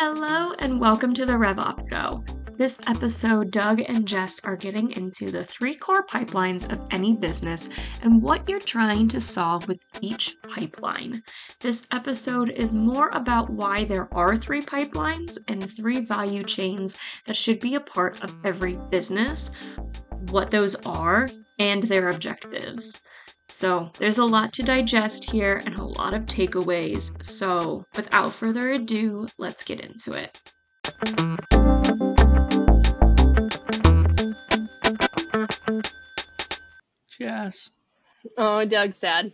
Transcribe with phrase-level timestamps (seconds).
[0.00, 2.24] Hello and welcome to the RevOp Show.
[2.56, 7.68] This episode, Doug and Jess are getting into the three core pipelines of any business
[8.02, 11.24] and what you're trying to solve with each pipeline.
[11.58, 17.34] This episode is more about why there are three pipelines and three value chains that
[17.34, 19.50] should be a part of every business,
[20.30, 21.28] what those are,
[21.58, 23.02] and their objectives.
[23.50, 27.24] So, there's a lot to digest here and a lot of takeaways.
[27.24, 30.38] So, without further ado, let's get into it.
[37.18, 37.70] Jess.
[38.36, 39.32] Oh, Doug's sad.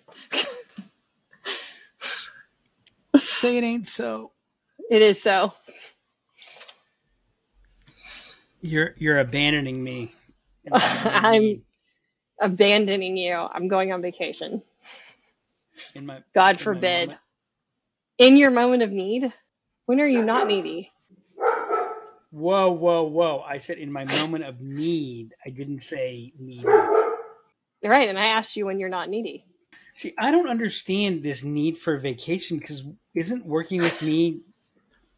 [3.20, 4.30] Say it ain't so.
[4.90, 5.52] It is so.
[8.60, 10.14] You're you're abandoning me.
[10.72, 11.62] I'm
[12.40, 13.34] abandoning you.
[13.34, 14.62] I'm going on vacation.
[15.94, 17.08] in my God in forbid.
[17.08, 17.20] moment.
[18.18, 19.32] In your moment of need?
[19.86, 20.90] When are you not needy?
[22.30, 23.44] Whoa, whoa, whoa!
[23.46, 25.34] I said in my moment of need.
[25.46, 26.64] I didn't say need.
[26.64, 29.44] Right, and I asked you when you're not needy.
[29.92, 32.82] See, I don't understand this need for vacation because
[33.14, 34.40] isn't working with me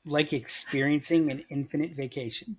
[0.05, 2.57] like experiencing an infinite vacation?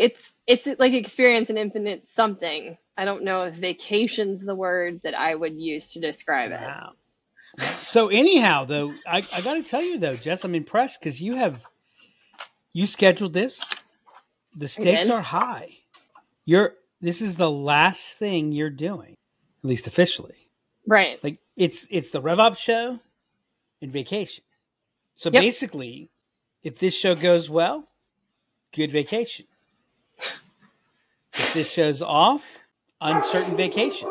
[0.00, 2.78] It's it's like experience an infinite something.
[2.96, 6.60] I don't know if vacation's the word that I would use to describe it.
[7.84, 11.36] So anyhow, though, I, I got to tell you though, Jess, I'm impressed because you
[11.36, 11.66] have
[12.72, 13.62] you scheduled this.
[14.56, 15.68] The stakes are high.
[16.46, 19.16] You're this is the last thing you're doing,
[19.62, 20.48] at least officially.
[20.86, 21.22] Right.
[21.22, 23.00] Like it's it's the RevOp show
[23.82, 24.44] and vacation.
[25.16, 25.42] So Yep.
[25.42, 26.10] basically,
[26.62, 27.88] if this show goes well,
[28.72, 29.44] good vacation.
[31.34, 32.44] If this show's off,
[33.00, 34.08] uncertain vacation.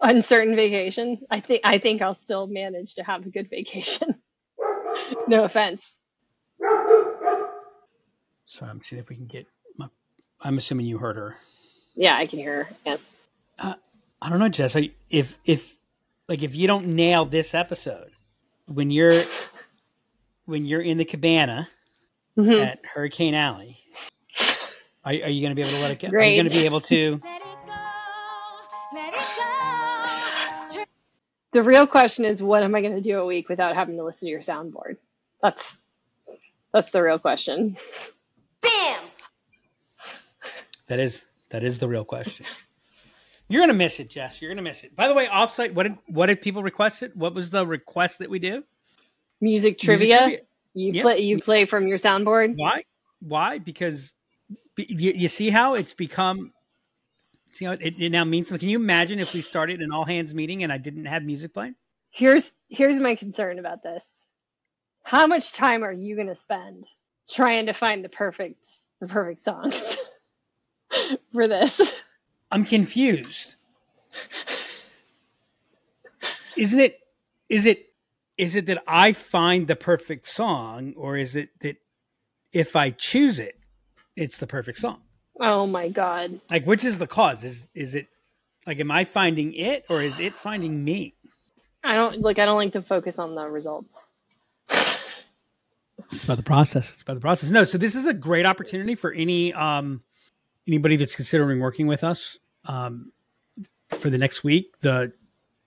[0.00, 1.18] Uncertain vacation.
[1.30, 4.14] I think I think I'll still manage to have a good vacation.
[5.28, 5.98] no offense.
[8.46, 9.46] So I'm seeing if we can get.
[9.78, 9.88] My,
[10.42, 11.36] I'm assuming you heard her.
[11.96, 12.64] Yeah, I can hear.
[12.64, 12.98] her.
[13.58, 13.74] Yeah.
[14.22, 14.76] I don't know, Jess.
[15.10, 15.74] If if
[16.28, 18.10] like if you don't nail this episode
[18.66, 19.20] when you're
[20.46, 21.68] when you're in the cabana
[22.36, 22.64] Mhm.
[22.66, 23.78] at Hurricane Alley,
[25.04, 26.08] are, are you going to be able to let it go?
[26.08, 27.20] Are you going to be able to?
[27.22, 27.72] Let it go,
[28.94, 30.84] let it go.
[31.52, 34.04] The real question is, what am I going to do a week without having to
[34.04, 34.96] listen to your soundboard?
[35.42, 35.78] That's
[36.72, 37.76] that's the real question.
[38.60, 39.00] Bam!
[40.88, 42.46] That is that is the real question.
[43.48, 44.40] You're going to miss it, Jess.
[44.40, 44.96] You're going to miss it.
[44.96, 45.74] By the way, offsite.
[45.74, 47.14] What did what did people request it?
[47.14, 48.64] What was the request that we do?
[49.40, 50.18] Music trivia.
[50.18, 50.38] trivia.
[50.72, 51.02] You Yep.
[51.02, 51.18] play.
[51.20, 52.54] You play from your soundboard.
[52.56, 52.84] Why?
[53.20, 53.58] Why?
[53.58, 54.14] Because be-
[54.76, 56.52] you, you see how it's become.
[57.52, 58.60] See how it, it now means something.
[58.60, 61.54] Can you imagine if we started an all hands meeting and I didn't have music
[61.54, 61.76] playing?
[62.10, 64.24] Here's here's my concern about this.
[65.02, 66.90] How much time are you going to spend
[67.28, 68.68] trying to find the perfect
[69.00, 69.96] the perfect songs
[71.32, 72.02] for this?
[72.50, 73.56] I'm confused.
[76.56, 77.00] Isn't it?
[77.48, 77.92] Is it?
[78.36, 81.76] Is it that I find the perfect song, or is it that
[82.52, 83.58] if I choose it,
[84.16, 85.00] it's the perfect song?
[85.40, 86.40] Oh my god.
[86.50, 87.44] Like, which is the cause?
[87.44, 88.08] Is is it
[88.66, 91.14] like, am I finding it, or is it finding me?
[91.82, 92.38] I don't like.
[92.38, 93.98] I don't like to focus on the results.
[96.12, 96.90] It's about the process.
[96.90, 97.50] It's about the process.
[97.50, 100.02] No, so this is a great opportunity for any um
[100.66, 103.12] anybody that's considering working with us um
[103.90, 104.78] for the next week.
[104.78, 105.12] The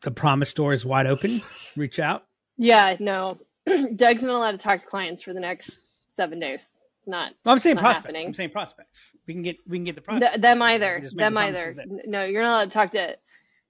[0.01, 1.41] the promise door is wide open.
[1.75, 2.23] Reach out.
[2.57, 2.95] Yeah.
[2.99, 3.37] No.
[3.95, 6.73] Doug's not allowed to talk to clients for the next seven days.
[7.07, 7.31] It's not.
[7.45, 8.05] Well, I'm saying Not prospects.
[8.05, 8.27] happening.
[8.27, 9.13] I'm saying prospects.
[9.27, 10.31] We can get we can get the prospects.
[10.33, 11.01] Th- them either.
[11.13, 11.73] Them either.
[11.77, 13.17] that- No, you're not allowed to talk to.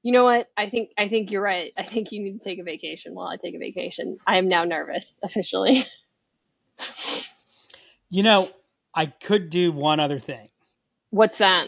[0.01, 0.49] You know what?
[0.57, 1.71] I think I think you're right.
[1.77, 4.17] I think you need to take a vacation while I take a vacation.
[4.25, 5.85] I am now nervous officially.
[8.09, 8.49] You know,
[8.95, 10.47] I could do one other thing.
[11.09, 11.67] What's that?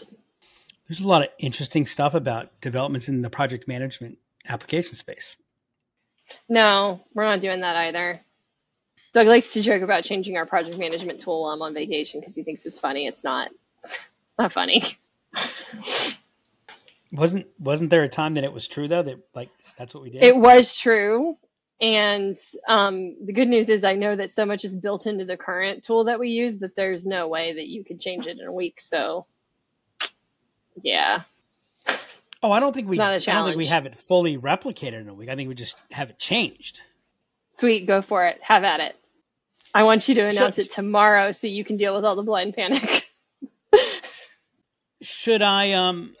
[0.88, 4.16] There's a lot of interesting stuff about developments in the project management
[4.48, 5.36] application space.
[6.48, 8.22] No, we're not doing that either.
[9.12, 12.36] Doug likes to joke about changing our project management tool while I'm on vacation because
[12.36, 13.06] he thinks it's funny.
[13.06, 13.50] It's not.
[13.84, 13.98] It's
[14.38, 14.84] not funny.
[17.12, 20.10] Wasn't wasn't there a time that it was true though that like that's what we
[20.10, 20.22] did?
[20.22, 21.36] It was true.
[21.80, 25.38] And um, the good news is I know that so much is built into the
[25.38, 28.46] current tool that we use that there's no way that you could change it in
[28.46, 28.82] a week.
[28.82, 29.26] So,
[30.82, 31.22] yeah.
[32.42, 34.36] oh, I don't think we It's not a I don't think we have it fully
[34.36, 35.30] replicated in a week.
[35.30, 36.82] I think we just have it changed.
[37.54, 38.38] Sweet, go for it.
[38.42, 38.96] Have at it.
[39.74, 40.64] I want you to announce Sure.
[40.64, 43.06] it tomorrow so you can deal with all the blind panic.
[45.02, 46.14] Should I um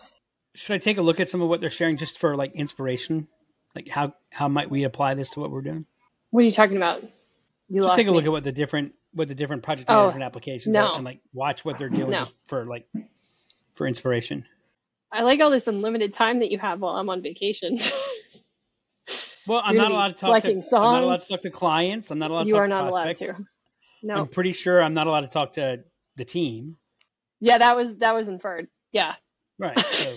[0.54, 3.28] should I take a look at some of what they're sharing just for like inspiration?
[3.74, 5.86] Like how how might we apply this to what we're doing?
[6.30, 7.02] what are you talking about?
[7.68, 8.16] You Just take a me.
[8.16, 10.86] look at what the different what the different project Oh, management applications no.
[10.86, 12.18] are and like watch what they're doing No.
[12.20, 12.86] just for like
[13.74, 14.46] for inspiration.
[15.12, 17.78] I like all this unlimited time that you have while I'm on vacation.
[19.46, 22.10] Well, I'm not allowed to talk to selecting I'm not allowed to talk to clients.
[22.10, 23.38] I'm not allowed to you talk are to not allowed prospects.
[23.38, 23.44] to.
[24.02, 24.14] No.
[24.14, 25.84] I'm pretty sure I'm not allowed to talk to
[26.16, 26.78] the team.
[27.38, 28.68] Yeah, that was that was inferred.
[28.92, 29.14] Yeah.
[29.58, 29.78] Right.
[29.78, 30.16] So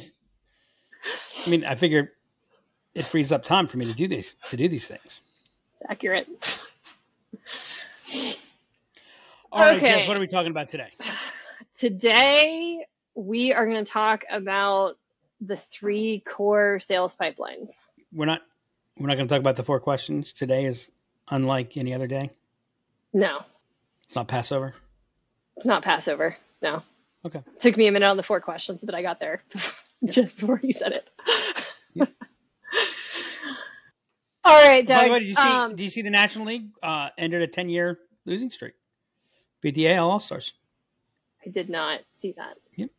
[1.46, 2.14] I mean, I figure
[2.96, 5.02] it frees up time for me to do these to do these things.
[5.74, 6.30] It's accurate.
[9.52, 9.92] All right, Okay.
[10.00, 10.90] Jess, what are we talking about today?
[11.78, 12.86] Today
[13.16, 14.98] we are going to talk about
[15.42, 17.90] the three core sales pipelines.
[18.14, 18.42] We're not
[19.00, 20.34] we're not going to talk about the four questions.
[20.34, 20.92] Today is
[21.30, 22.31] unlike any other day.
[23.13, 23.42] No,
[24.04, 24.74] It's not Passover.
[25.57, 26.36] it's not Passover.
[26.62, 26.81] No.
[27.25, 27.42] Okay.
[27.60, 29.42] Took me a minute on the four questions, but I got there
[30.06, 31.10] just before you said it.
[34.45, 34.98] All right, Doug.
[35.04, 35.42] By the way, did you see?
[35.42, 38.74] um, do you see the National League uh, ended a ten year losing streak?
[39.62, 40.54] Beat the AL All Stars.
[41.46, 42.56] I did not see that.
[42.75, 42.89] Yep.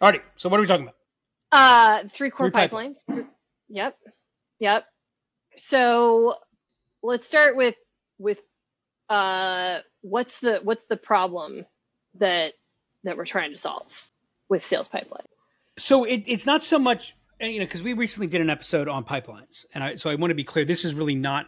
[0.00, 0.20] Alrighty.
[0.36, 0.96] So what are we talking about?
[1.50, 2.98] Uh, three core Three pipelines.
[3.68, 3.96] Yep.
[4.60, 4.84] Yep.
[5.56, 6.36] So
[7.02, 7.76] let's start with
[8.18, 8.38] with
[9.08, 11.66] uh, what's the what's the problem
[12.18, 12.54] that
[13.04, 14.08] that we're trying to solve
[14.48, 15.26] with sales pipeline?
[15.76, 19.04] So it, it's not so much, you know, because we recently did an episode on
[19.04, 20.64] pipelines, and I, so I want to be clear.
[20.64, 21.46] This is really not.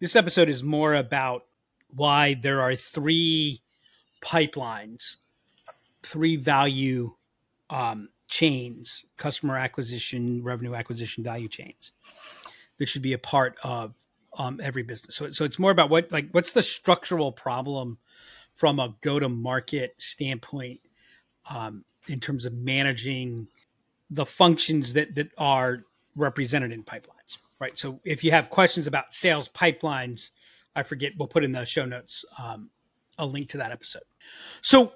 [0.00, 1.44] This episode is more about
[1.94, 3.60] why there are three
[4.24, 5.16] pipelines,
[6.02, 7.14] three value
[7.70, 11.92] um, chains, customer acquisition, revenue acquisition, value chains
[12.78, 13.94] that should be a part of
[14.38, 15.16] um, every business.
[15.16, 17.98] So, so it's more about what like what's the structural problem
[18.54, 20.80] from a go to market standpoint
[21.50, 23.48] um, in terms of managing
[24.10, 25.84] the functions that that are
[26.16, 27.76] represented in pipelines, right?
[27.78, 30.30] So if you have questions about sales pipelines,
[30.76, 32.70] I forget we'll put in the show notes um,
[33.18, 34.02] a link to that episode.
[34.60, 34.92] So,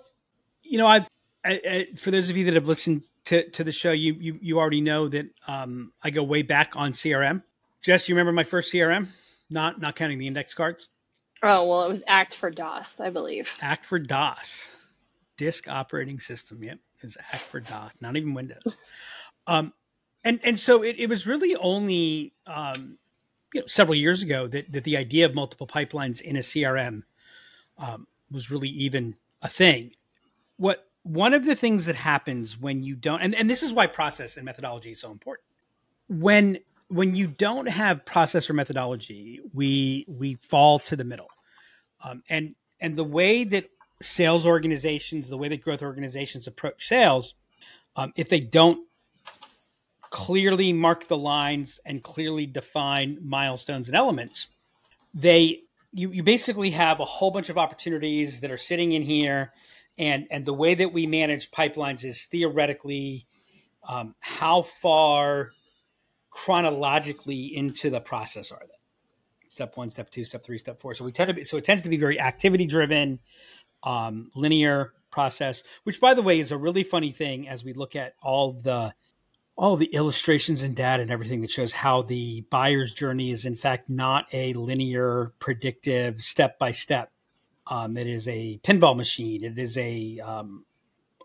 [0.62, 1.08] you know, I've
[1.44, 4.38] I, I, for those of you that have listened to, to the show, you, you
[4.42, 7.42] you already know that um, I go way back on CRM.
[7.86, 9.06] Jess, you remember my first CRM?
[9.48, 10.88] Not not counting the index cards.
[11.40, 13.56] Oh well, it was Act for DOS, I believe.
[13.60, 14.66] Act for DOS,
[15.36, 16.64] disk operating system.
[16.64, 18.76] Yep, is Act for DOS, not even Windows.
[19.46, 19.72] Um,
[20.24, 22.98] and and so it, it was really only um,
[23.54, 27.04] you know several years ago that that the idea of multiple pipelines in a CRM
[27.78, 29.92] um, was really even a thing.
[30.56, 33.86] What one of the things that happens when you don't, and, and this is why
[33.86, 35.44] process and methodology is so important.
[36.08, 36.58] When
[36.88, 41.30] when you don't have process or methodology, we we fall to the middle,
[42.02, 43.70] um, and and the way that
[44.02, 47.34] sales organizations, the way that growth organizations approach sales,
[47.96, 48.86] um, if they don't
[50.10, 54.46] clearly mark the lines and clearly define milestones and elements,
[55.12, 55.58] they
[55.92, 59.52] you, you basically have a whole bunch of opportunities that are sitting in here,
[59.98, 63.26] and and the way that we manage pipelines is theoretically
[63.88, 65.52] um, how far
[66.36, 69.48] chronologically into the process are they?
[69.48, 70.92] Step one, step two, step three, step four.
[70.92, 73.20] So we tend to be so it tends to be very activity driven,
[73.82, 75.62] um, linear process.
[75.84, 78.94] Which, by the way, is a really funny thing as we look at all the
[79.56, 83.56] all the illustrations and data and everything that shows how the buyer's journey is in
[83.56, 87.10] fact not a linear, predictive, step by step.
[87.66, 89.42] Um, it is a pinball machine.
[89.42, 90.66] It is a um,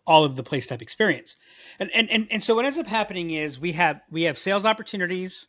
[0.07, 1.35] all of the place type experience.
[1.79, 4.65] And, and and and so what ends up happening is we have we have sales
[4.65, 5.45] opportunities.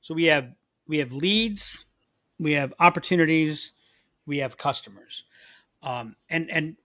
[0.00, 0.52] So we have
[0.86, 1.84] we have leads,
[2.38, 3.72] we have opportunities,
[4.26, 5.24] we have customers.
[5.82, 6.76] Um, and and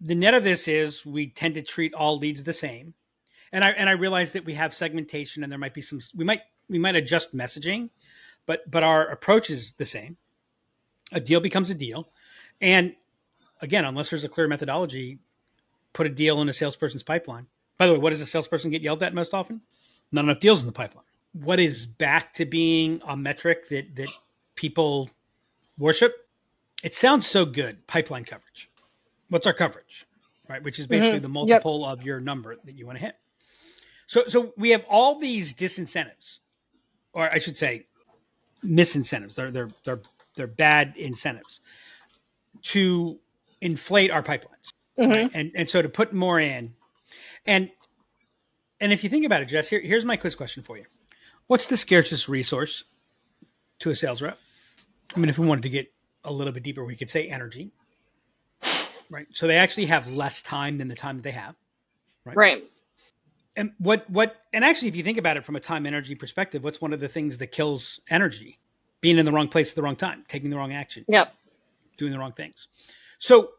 [0.00, 2.94] the net of this is we tend to treat all leads the same.
[3.52, 6.24] And I and I realize that we have segmentation and there might be some we
[6.24, 7.90] might we might adjust messaging,
[8.46, 10.16] but but our approach is the same.
[11.12, 12.08] A deal becomes a deal.
[12.60, 12.94] And
[13.60, 15.18] again, unless there's a clear methodology,
[15.92, 17.46] put a deal in a salesperson's pipeline.
[17.78, 19.60] By the way, what does a salesperson get yelled at most often?
[20.10, 21.04] Not enough deals in the pipeline.
[21.32, 24.08] What is back to being a metric that that
[24.54, 25.10] people
[25.78, 26.28] worship?
[26.82, 27.86] It sounds so good.
[27.86, 28.70] Pipeline coverage.
[29.28, 30.06] What's our coverage?
[30.48, 31.22] Right, which is basically Mhm.
[31.22, 31.32] the Yep.
[31.32, 33.16] multiple of your number that you want to hit.
[34.06, 36.40] So so we have all these disincentives,
[37.14, 37.86] or I should say,
[38.62, 39.34] misincentives.
[39.34, 40.02] They're they're they're
[40.34, 41.60] they're bad incentives
[42.62, 43.18] to
[43.60, 45.30] inflate our pipelines Mhm.
[45.34, 46.74] and and so to put more in
[47.46, 47.70] and
[48.80, 50.84] and if you think about it jess here, here's my quiz question for you
[51.46, 52.84] what's the scarcest resource
[53.78, 54.38] to a sales rep
[55.16, 55.92] i mean if we wanted to get
[56.24, 57.72] a little bit deeper we could say energy
[59.10, 61.54] right so they actually have less time than the time that they have
[62.24, 62.36] right?
[62.36, 62.64] Right.
[63.56, 66.62] and what what and actually if you think about it from a time energy perspective
[66.62, 68.58] what's one of the things that kills energy
[69.00, 71.34] being in the wrong place at the wrong time taking the wrong action Yep.
[71.96, 72.68] doing the wrong things.
[73.18, 73.50] So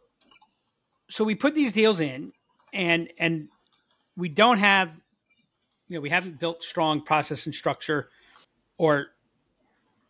[1.09, 2.31] so we put these deals in
[2.73, 3.47] and and
[4.17, 4.89] we don't have
[5.87, 8.09] you know we haven't built strong process and structure
[8.77, 9.07] or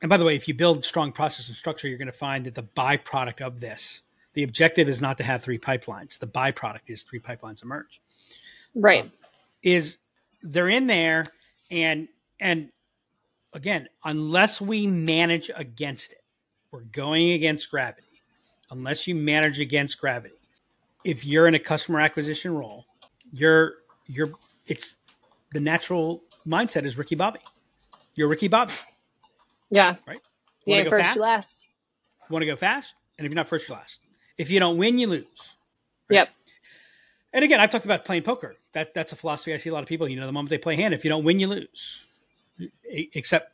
[0.02, 2.46] and by the way if you build strong process and structure you're going to find
[2.46, 4.02] that the byproduct of this
[4.34, 6.18] the objective is not to have three pipelines.
[6.18, 8.02] The byproduct is three pipelines emerge
[8.76, 9.04] Right.
[9.04, 9.12] Um,
[9.62, 10.00] is
[10.42, 11.26] they're in there
[11.72, 12.08] and
[12.40, 12.70] and
[13.54, 16.20] again unless we manage against it
[16.72, 18.08] we're going against gravity.
[18.72, 20.43] Unless you manage against gravity
[21.04, 22.86] if you're in a customer acquisition role
[23.32, 23.74] you're
[24.08, 24.32] you're
[24.66, 24.98] it's
[25.54, 27.40] the natural mindset is ricky bobby
[28.16, 28.74] you're ricky bobby
[29.70, 29.96] yeah.
[30.08, 30.20] Right.
[30.68, 31.16] You go first, fast?
[31.16, 31.68] you last.
[32.30, 34.00] you want to go fast and if you're not first you're last
[34.38, 35.56] if you don't win you lose
[36.10, 36.30] Yep.
[37.34, 38.56] And again, I've talked about playing poker.
[38.74, 40.08] That that's a philosophy I see a lot of people.
[40.08, 42.06] You know, the moment they play hand, if you don't win, you lose.
[42.86, 43.52] Except,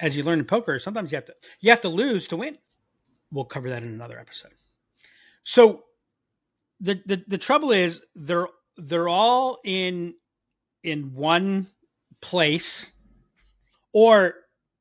[0.00, 2.56] as you learn in poker, sometimes you have to you have to lose to win.
[3.32, 4.52] We'll cover that in another episode.
[5.42, 5.84] So,
[6.80, 10.14] the the, the trouble is they're they're all in
[10.82, 11.68] in one
[12.20, 12.90] place,
[13.92, 14.34] or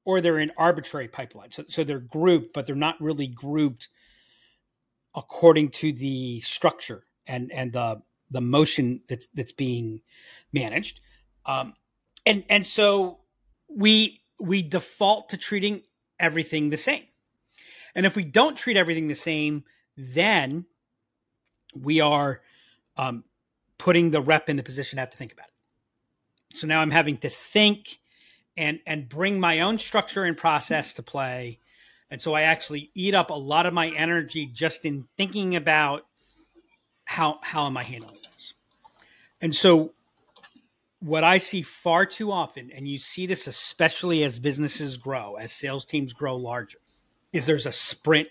[0.04, 1.54] or they're in arbitrary pipelines.
[1.54, 3.90] So, so they're grouped, but they're not really grouped
[5.16, 10.02] according to the structure and and the the motion that's that's being
[10.52, 11.00] managed
[11.46, 11.74] um
[12.26, 13.20] and and so
[13.70, 15.82] we we default to treating
[16.20, 17.04] everything the same
[17.96, 19.64] and if we don't treat everything the same
[19.96, 20.66] then
[21.80, 22.42] we are
[22.98, 23.24] um
[23.78, 26.92] putting the rep in the position to have to think about it so now i'm
[26.92, 28.00] having to think
[28.58, 31.60] and and bring my own structure and process to play
[32.10, 36.06] and so i actually eat up a lot of my energy just in thinking about
[37.06, 38.54] how how am I handling this?
[39.40, 39.94] And so
[41.00, 45.52] what I see far too often, and you see this especially as businesses grow, as
[45.52, 46.80] sales teams grow larger,
[47.32, 48.28] is there's a sprint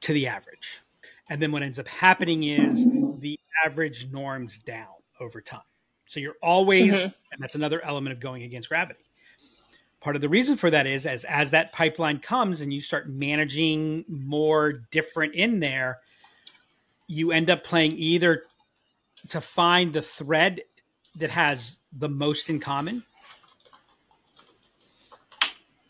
[0.00, 0.82] to the average.
[1.30, 2.86] And then what ends up happening is
[3.18, 4.86] the average norms down
[5.20, 5.60] over time.
[6.06, 7.14] So you're always, Mhm.
[7.32, 9.00] and that's another element of going against gravity.
[10.00, 13.08] Part of the reason for that is as as that pipeline comes and you start
[13.10, 15.98] managing more different in there,
[17.08, 18.42] you end up playing either
[19.30, 20.62] to find the thread
[21.16, 23.02] that has the most in common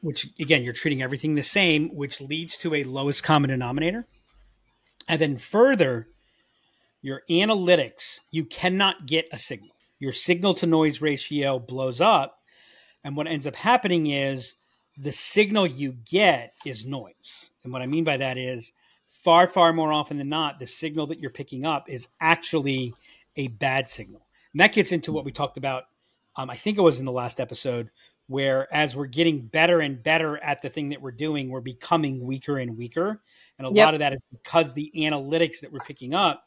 [0.00, 4.07] which again you're treating everything the same which leads to a lowest common denominator
[5.08, 6.08] and then further
[7.02, 12.40] your analytics you cannot get a signal your signal to noise ratio blows up
[13.02, 14.54] and what ends up happening is
[14.96, 18.72] the signal you get is noise and what i mean by that is
[19.08, 22.94] far, far more often than not, the signal that you're picking up is actually
[23.36, 24.26] a bad signal.
[24.52, 25.84] And that gets into what we talked about.
[26.36, 27.90] Um, I think it was in the last episode,
[28.28, 32.25] where as we're getting better and better at the thing that we're doing, we're becoming
[32.25, 33.20] weaker and weaker.
[33.58, 33.76] And a Yep.
[33.85, 36.44] lot of that is because the analytics that we're picking up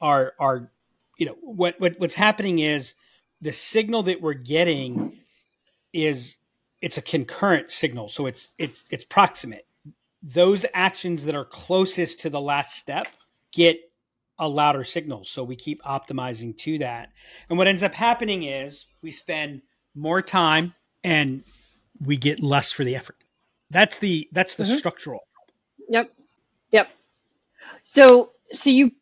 [0.00, 0.70] are are
[1.18, 2.94] you know what, what what's happening is
[3.40, 5.18] the signal that we're getting
[5.92, 6.36] is
[6.80, 9.66] it's a concurrent signal so it's it's it's proximate
[10.22, 13.08] those actions that are closest to the last step
[13.52, 13.78] get
[14.38, 15.24] a louder signal.
[15.24, 17.10] So we keep optimizing to that.
[17.48, 19.62] And what ends up happening is we spend
[19.94, 20.74] more time
[21.04, 21.42] and
[22.04, 23.16] we get less for the effort.
[23.70, 24.78] That's the that's the Mhm.
[24.78, 25.20] structural.
[25.88, 26.12] Yep.
[26.72, 26.88] Yep.
[27.84, 28.92] So so you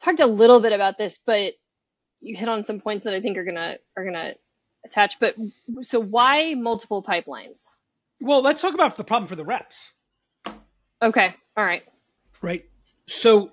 [0.00, 1.54] talked a little bit about this, but
[2.20, 4.34] you hit on some points that I think are gonna are gonna
[4.84, 5.18] attach.
[5.18, 5.36] But
[5.82, 7.76] so why multiple pipelines?
[8.20, 9.92] Well, let's talk about the problem for the reps.
[11.02, 11.34] Okay.
[11.56, 11.82] All right.
[12.42, 12.64] right
[13.06, 13.52] so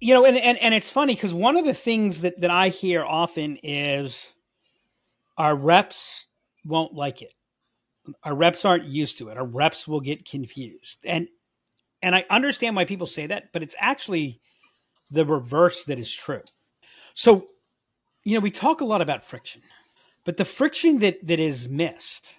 [0.00, 2.68] you know and and, and it's funny because one of the things that that i
[2.68, 4.32] hear often is
[5.38, 6.26] our reps
[6.64, 7.34] won't like it.
[8.22, 9.38] Our reps aren't used to it.
[9.38, 10.98] Our reps will get confused.
[11.04, 11.28] And
[12.02, 14.38] and i understand why people say that but it's actually
[15.10, 16.42] the reverse that is true.
[17.14, 17.46] So
[18.24, 19.62] you know we talk a lot about friction
[20.24, 22.36] but the friction that that is missed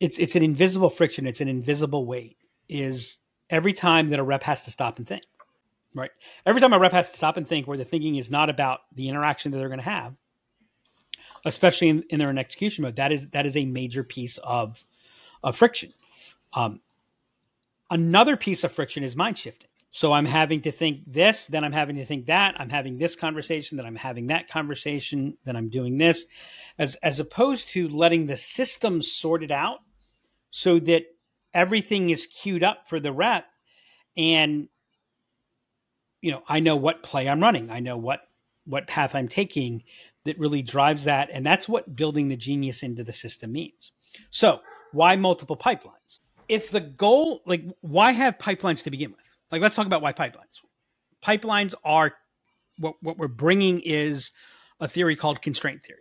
[0.00, 1.26] it's it's an invisible friction.
[1.26, 2.36] It's an invisible weight
[2.68, 3.18] is
[3.48, 5.22] every time that a rep has to stop and think
[5.94, 6.10] right?
[6.44, 8.80] Every time a rep has to stop and think where the thinking is not about
[8.94, 10.14] the interaction that they're going to have
[11.46, 14.78] especially in, in their execution mode that is that is a major piece of
[15.42, 15.90] of friction.
[16.52, 16.80] Um,
[17.90, 19.70] another piece of friction is mind shifting.
[19.92, 23.16] So i'm having to think this then i'm having to think that i'm having this
[23.16, 26.26] conversation then i'm having that conversation then i'm doing this
[26.78, 29.78] as as opposed to letting the system sort it out
[30.50, 31.04] so that
[31.54, 33.46] everything is queued up for the rep
[34.18, 34.68] and
[36.20, 37.70] you know i know what play i'm running.
[37.70, 38.20] I know what
[38.66, 39.82] what path i'm taking
[40.26, 43.92] that really drives that and that's what building the genius into the system means
[44.30, 44.60] so
[44.92, 49.76] why multiple pipelines if the goal like why have pipelines to begin with like let's
[49.76, 50.60] talk about why pipelines.
[51.24, 52.12] Pipelines are
[52.78, 54.32] what what we're bringing is
[54.80, 56.00] a theory called constraint theory.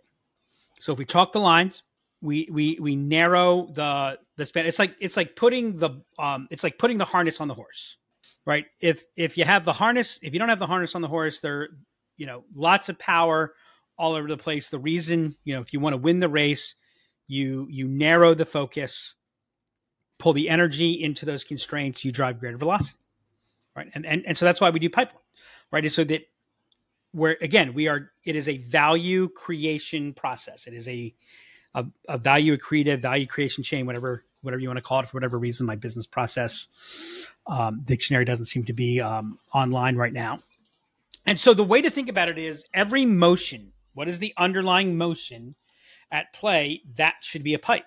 [0.79, 1.84] So if we chalk the lines,
[2.22, 4.65] we we we narrow the the span.
[4.65, 7.98] It's like it's like putting the um it's like putting the harness on the horse,
[8.46, 8.65] right?
[8.82, 11.39] If if you have the harness, if you don't have the harness on the horse,
[11.39, 11.70] there
[12.17, 13.53] you know lots of power
[13.97, 14.69] all over the place.
[14.69, 16.75] The reason you know if you want to win the race,
[17.27, 19.15] you you narrow the focus,
[20.17, 22.99] pull the energy into those constraints, you drive greater velocity,
[23.75, 23.87] right?
[23.93, 25.23] And and and so that's why we do pipeline,
[25.71, 25.85] right?
[25.85, 26.27] Is so that
[27.15, 31.15] where again we are it is a value creation process it is a
[31.73, 35.15] a, a value accretive value creation chain whatever whatever you want to call it for
[35.15, 36.67] whatever reason my business process
[37.47, 40.37] um, dictionary doesn't seem to be um, online right now
[41.25, 44.97] and so the way to think about it is every motion what is the underlying
[44.97, 45.53] motion
[46.11, 46.83] at play?
[46.97, 47.85] That should be a pipe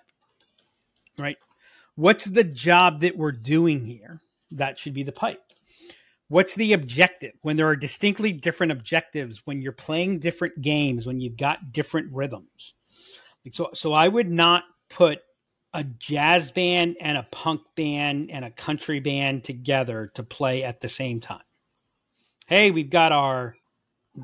[1.18, 1.36] right?
[1.96, 4.20] What's the job that we're doing here?
[4.52, 5.40] That should be the pipe.
[6.28, 7.32] What's the objective?
[7.42, 12.12] When there are distinctly different objectives when you're playing different games when you've got different
[12.12, 12.74] rhythms.
[13.52, 15.20] So so i would not put
[15.72, 20.80] a jazz band and a punk band and a country band together to play at
[20.80, 21.42] the same time.
[22.46, 23.56] Hey we've got our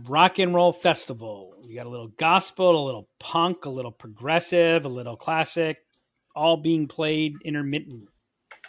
[0.08, 4.84] rock and roll festival You got a little gospel a little punk a little progressive
[4.84, 5.78] a little classic
[6.34, 8.08] all being played intermittently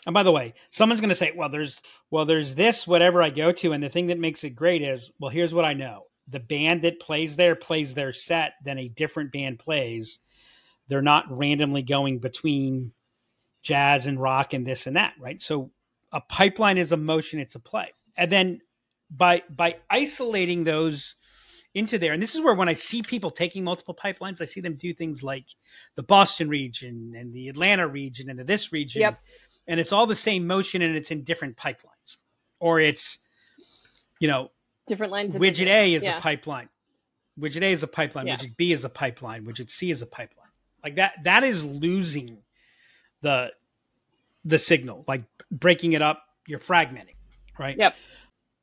[0.06, 3.32] and by the way, someone's going to say, "Well, there's well, there's this whatever I
[3.32, 6.04] go to, and the thing that makes it great is, well, here's what I know:
[6.28, 10.20] the band that plays there plays their set, then a different band plays.
[10.88, 12.92] They're not randomly going between
[13.64, 15.42] jazz and rock and this and that, right?
[15.42, 15.72] So
[16.12, 18.62] a pipeline is a motion; it's a play, and then
[19.16, 21.16] by by isolating those
[21.74, 22.14] into there.
[22.14, 24.94] And this is where when I see people taking multiple pipelines, I see them do
[24.94, 25.46] things like
[25.96, 29.02] the Boston region and the Atlanta region and the this region.
[29.02, 29.20] Yep
[29.68, 32.18] and it's all the same motion and it's in different pipelines
[32.60, 33.18] or it's
[34.20, 34.52] you know
[34.88, 36.18] different lines of widget a is Yeah.
[36.18, 36.70] a pipeline
[37.40, 38.38] widget a is a pipeline Yeah.
[38.38, 40.50] widget b is a pipeline widget c is a pipeline
[40.84, 42.44] like that that is losing
[43.22, 43.52] the
[44.44, 47.16] the signal like breaking it up you're fragmenting
[47.58, 47.96] right Yep.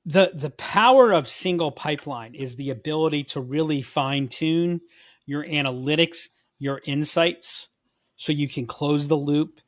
[0.05, 4.81] The the power of single pipeline is the ability to really fine tune
[5.27, 7.69] your analytics your insights
[8.17, 9.61] so you can close the loop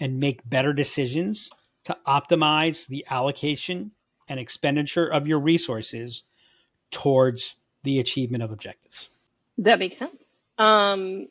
[0.00, 1.48] and make better decisions
[1.84, 3.92] to optimize the allocation
[4.28, 6.24] and expenditure of your resources
[6.90, 9.08] towards the achievement of objectives.
[9.58, 10.42] That makes sense.
[10.58, 11.28] Um,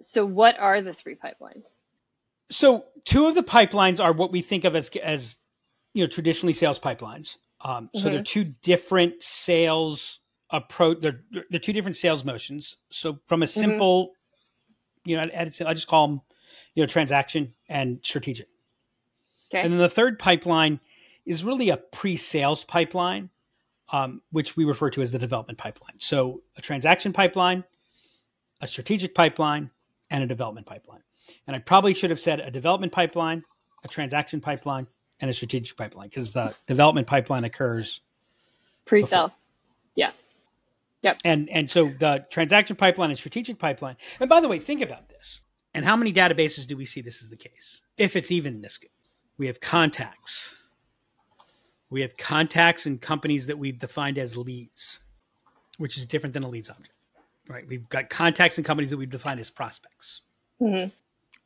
[0.00, 1.80] so what are the three pipelines?
[2.50, 5.36] So, two of the pipelines are what we think of as as
[5.92, 7.36] you know traditionally sales pipelines.
[7.60, 10.98] Um, so they're two different sales approach.
[11.00, 12.76] They're they're two different sales motions.
[12.90, 14.12] So from a simple,
[15.04, 16.20] you know, I, I just call them
[16.74, 18.48] you know transaction and strategic.
[19.50, 19.62] Okay.
[19.62, 20.78] And then the third pipeline
[21.24, 23.30] is really a pre-sales pipeline,
[23.90, 25.98] um, which we refer to as the development pipeline.
[25.98, 27.64] So a transaction pipeline,
[28.60, 29.70] a strategic pipeline,
[30.10, 31.02] and a development pipeline.
[31.46, 33.42] And I probably should have said a development pipeline,
[33.84, 34.86] a transaction pipeline,
[35.20, 38.00] and a strategic pipeline because the development pipeline occurs
[38.84, 39.32] Pre-sale.
[39.94, 40.12] Yeah.
[41.02, 41.20] Yep.
[41.24, 43.96] And and so the transaction pipeline and strategic pipeline.
[44.18, 45.40] And by the way, think about this.
[45.74, 47.82] And how many databases do we see this is the case?
[47.98, 48.90] If it's even this good.
[49.36, 50.56] We have contacts.
[51.90, 55.00] We have contacts and companies that we've defined as leads,
[55.76, 56.96] which is different than a leads object.
[57.48, 57.66] Right?
[57.66, 60.22] We've got contacts and companies that we've defined as prospects.
[60.60, 60.90] Mhm.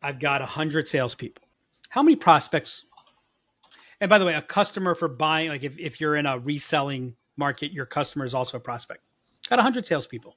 [0.01, 1.45] I've got 100 salespeople.
[1.91, 2.87] How many prospects?
[4.03, 7.15] And by the way, a customer for buying, like if, if you're in a reselling
[7.37, 9.01] market, your customer is also a prospect.
[9.49, 10.35] Got 100 salespeople.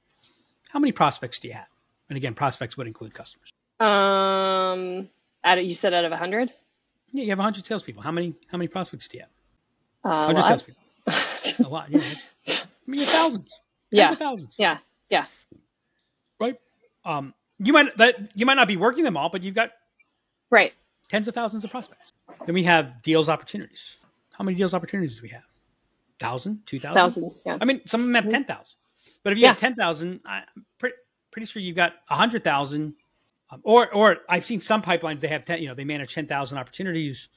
[0.69, 1.65] How many prospects do you have?
[2.08, 3.49] And again, prospects would include customers.
[3.80, 5.10] Um,
[5.43, 6.51] out of, you said out of 100?
[7.12, 8.04] Yeah, you have 100 salespeople.
[8.04, 9.32] How many how many prospects do you have?
[10.12, 11.65] Uh, 100 well, salespeople.
[11.65, 11.89] A lot.
[11.89, 12.04] Yeah.
[12.47, 12.54] I
[12.86, 13.49] mean, thousands.
[13.49, 14.12] Tens Yeah.
[14.12, 14.54] of thousands.
[14.60, 14.78] yeah.
[15.10, 15.25] Yeah.
[16.39, 16.60] Right.
[17.04, 19.71] Um, you might that you might not be working them all, but you've got
[20.51, 20.73] Right.
[21.10, 22.13] Tens of thousands of prospects.
[22.46, 23.98] Then we have deals opportunities.
[24.32, 25.44] How many deals opportunities do we have?
[26.20, 26.96] Thousand, two thousand.
[26.96, 27.44] Thousands.
[27.46, 27.58] Yeah.
[27.62, 28.30] I mean, some of them have Mhm.
[28.32, 28.78] ten thousand.
[29.24, 29.50] But if you Yeah.
[29.50, 30.44] have ten thousand, I'm
[30.78, 30.96] pretty
[31.32, 32.96] pretty sure you've got a hundred thousand.
[33.50, 35.62] Um, or or I've seen some pipelines they have ten.
[35.62, 37.30] You know, they manage ten thousand opportunities.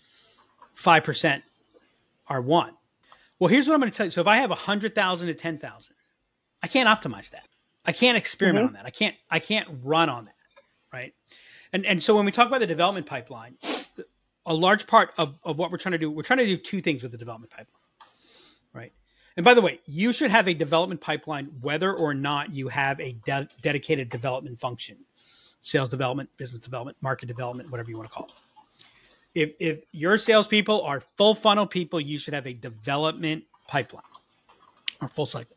[0.75, 1.43] Five percent
[2.29, 2.75] are won.
[3.39, 4.11] Well, here's what I'm going to tell you.
[4.11, 5.95] So if I have a hundred thousand to ten thousand,
[6.63, 7.49] I can't optimize that.
[7.85, 8.87] I can't experiment on that.
[8.87, 9.17] I can't.
[9.31, 10.35] I can't run on that.
[10.93, 11.15] Right.
[11.73, 13.57] And and so when we talk about the development pipeline,
[14.47, 16.81] a large part of, of what we're trying to do, we're trying to do two
[16.81, 17.83] things with the development pipeline.
[18.73, 18.93] Right.
[19.37, 22.99] And by the way, you should have a development pipeline whether or not you have
[23.01, 24.97] a de- dedicated development function
[25.61, 28.33] sales development, business development, market development, whatever you want to call it.
[29.35, 34.03] if if your salespeople are full funnel people, you should have a development pipeline
[35.01, 35.57] or full cycle,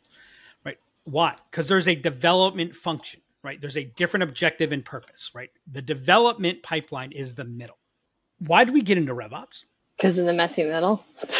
[0.66, 0.78] right?
[1.06, 1.34] Why?
[1.50, 3.60] Because there's a development function, right?
[3.60, 5.50] There's a different objective and purpose, right?
[5.72, 7.78] The development pipeline is the middle.
[8.40, 9.66] Why do we get into RevOps?
[9.98, 11.04] Because in the messy middle.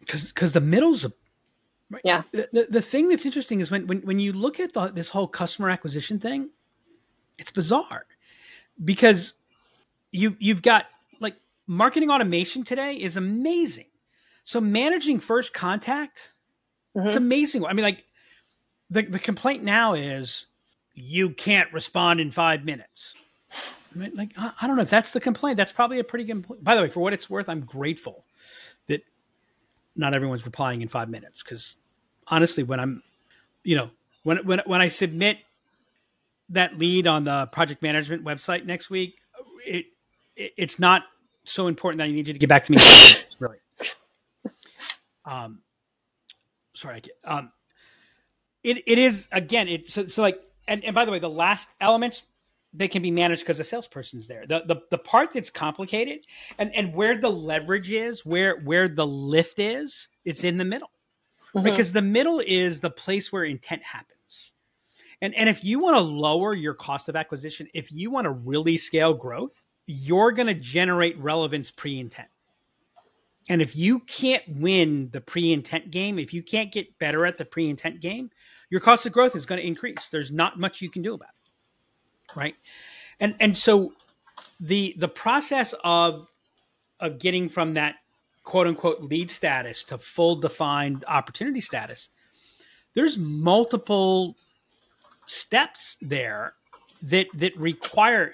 [0.00, 1.12] Because because the middle's a
[1.88, 2.02] right?
[2.04, 2.22] yeah.
[2.32, 5.08] the, the, the thing that's interesting is when when, when you look at the, this
[5.08, 6.50] whole customer acquisition thing,
[7.38, 8.04] it's bizarre
[8.82, 9.34] because
[10.10, 10.86] you you've got
[11.20, 11.36] like
[11.68, 13.86] marketing automation today is amazing.
[14.44, 16.32] So managing first contact,
[16.96, 17.18] it's Mhm.
[17.18, 17.64] amazing.
[17.64, 18.04] I mean, like
[18.90, 20.46] the the complaint now is
[20.94, 23.14] you can't respond in five minutes.
[23.94, 25.56] I mean, like I, I don't know if that's the complaint.
[25.56, 26.44] That's probably a pretty good.
[26.62, 28.24] By the way, for what it's worth, I'm grateful
[28.88, 29.02] that
[29.96, 31.76] not everyone's replying in five minutes because
[32.28, 33.02] honestly, when I'm,
[33.64, 33.90] you know,
[34.22, 35.38] when when when I submit
[36.50, 39.16] that lead on the project management website next week,
[39.66, 39.86] it,
[40.36, 41.02] it it's not
[41.44, 42.78] so important that I need you to get back to me.
[43.40, 43.58] really.
[45.24, 45.60] Um,
[46.74, 47.52] sorry, um,
[48.64, 49.68] it it is again.
[49.68, 52.24] It so, so like and and by the way, the last elements
[52.74, 54.46] they can be managed because the salesperson's there.
[54.46, 56.26] The, the the part that's complicated
[56.58, 60.90] and and where the leverage is, where where the lift is, is in the middle
[61.54, 61.64] Mhm.
[61.64, 64.52] because the middle is the place where intent happens.
[65.20, 68.30] And and if you want to lower your cost of acquisition, if you want to
[68.30, 72.28] really scale growth, you're going to generate relevance pre-intent.
[73.48, 77.44] And if you can't win the pre-intent game, if you can't get better at the
[77.44, 78.30] pre-intent game,
[78.70, 80.08] your cost of growth is going to increase.
[80.10, 82.38] There's not much you can do about it.
[82.38, 82.54] Right?
[83.20, 83.92] And and so
[84.60, 86.26] the the process of
[87.00, 87.96] of getting from that
[88.44, 92.08] quote unquote lead status to full defined opportunity status,
[92.94, 94.36] there's multiple
[95.26, 96.54] steps there
[97.02, 98.32] that that require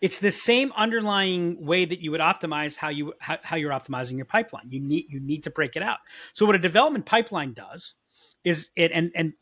[0.00, 4.16] it's the same underlying way that you would optimize how you how, how you're optimizing
[4.16, 4.66] your pipeline.
[4.70, 5.98] You need you need to break it out.
[6.32, 7.94] So what a development pipeline does
[8.44, 9.34] is it and and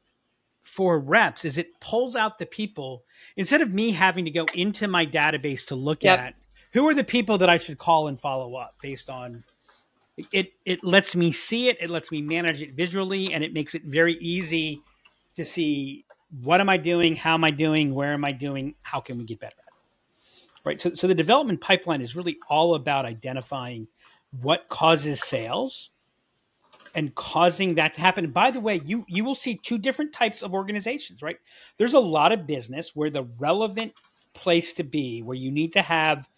[0.65, 3.05] for reps is it pulls out the people
[3.37, 6.19] instead of me having to go into my database to look Yep.
[6.19, 6.35] at
[6.73, 9.39] who are the people that I should call and follow up based on
[10.33, 13.75] it it lets me see it, it lets me manage it visually and it makes
[13.75, 14.83] it very easy
[15.37, 16.05] to see
[16.43, 19.25] what am I doing, how am I doing, where am I doing, how can we
[19.25, 19.55] get better.
[20.65, 20.81] Right?
[20.81, 23.89] So so the development pipeline is really all about identifying
[24.41, 25.91] what causes sales
[26.95, 28.25] and causing that to happen.
[28.25, 31.39] And by the way, you you will see two different types of organizations, right?
[31.77, 33.93] There's a lot of business where the relevant
[34.35, 36.29] place to be, where you need to have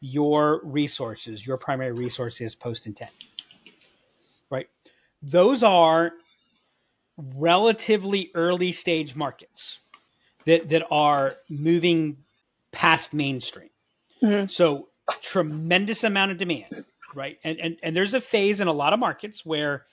[0.00, 3.12] your resources, your primary resources post intent.
[4.50, 4.68] Right?
[5.22, 6.12] Those are
[7.16, 9.80] relatively early stage markets
[10.46, 12.18] that that are moving
[12.72, 13.69] past mainstream.
[14.22, 14.50] Mhm.
[14.50, 14.88] So
[15.22, 17.38] tremendous amount of demand, right?
[17.44, 19.86] And, and and there's a phase in a lot of markets where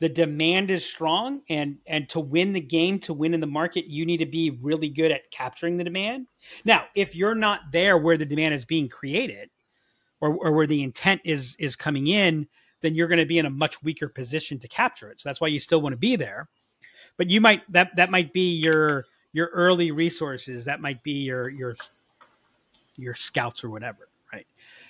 [0.00, 3.86] the demand is strong and and to win the game to win in the market
[3.86, 6.26] you need to be really good at capturing the demand
[6.64, 9.48] now if you're not there where the demand is being created
[10.20, 12.48] or, or where the intent is is coming in
[12.80, 15.40] then you're going to be in a much weaker position to capture it so that's
[15.40, 16.48] why you still want to be there
[17.16, 21.48] but you might that that might be your your early resources that might be your
[21.50, 21.76] your
[22.96, 24.46] your scouts or whatever right?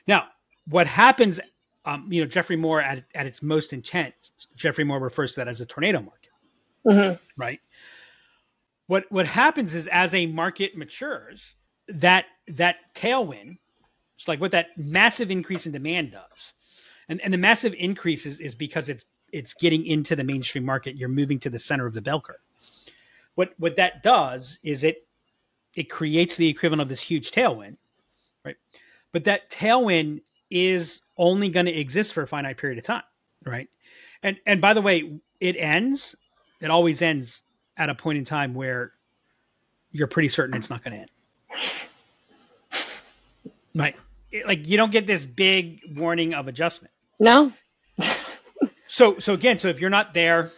[0.07, 0.29] Now
[0.69, 1.41] what happens
[1.85, 4.15] um, you know Geoffrey Moore at, at its most intent
[4.57, 6.31] Geoffrey Moore refers to that as a tornado market
[6.87, 7.19] Mhm.
[7.37, 7.61] right?
[8.87, 11.55] What what happens is as a market matures
[11.89, 13.59] that that tailwind
[14.17, 16.53] it's like what that massive increase in demand does
[17.09, 20.97] and and the massive increase is, is because it's it's getting into the mainstream market
[20.97, 22.37] you're moving to the center of the bell curve.
[23.35, 25.07] What what that does is it
[25.75, 27.77] it creates the equivalent of this huge tailwind
[28.45, 28.57] right?
[29.13, 33.03] But that tailwind is only going to exist for a finite period of time
[33.45, 33.69] right?
[34.23, 36.15] And and by the way it ends
[36.61, 37.43] it always ends
[37.77, 38.93] at a point in time where
[39.91, 41.11] you're pretty certain it's not going to end.
[43.75, 43.97] Right?
[44.31, 46.93] It- like you don't get this big warning of adjustment.
[47.19, 47.53] No.
[48.87, 50.51] so so again so if you're not there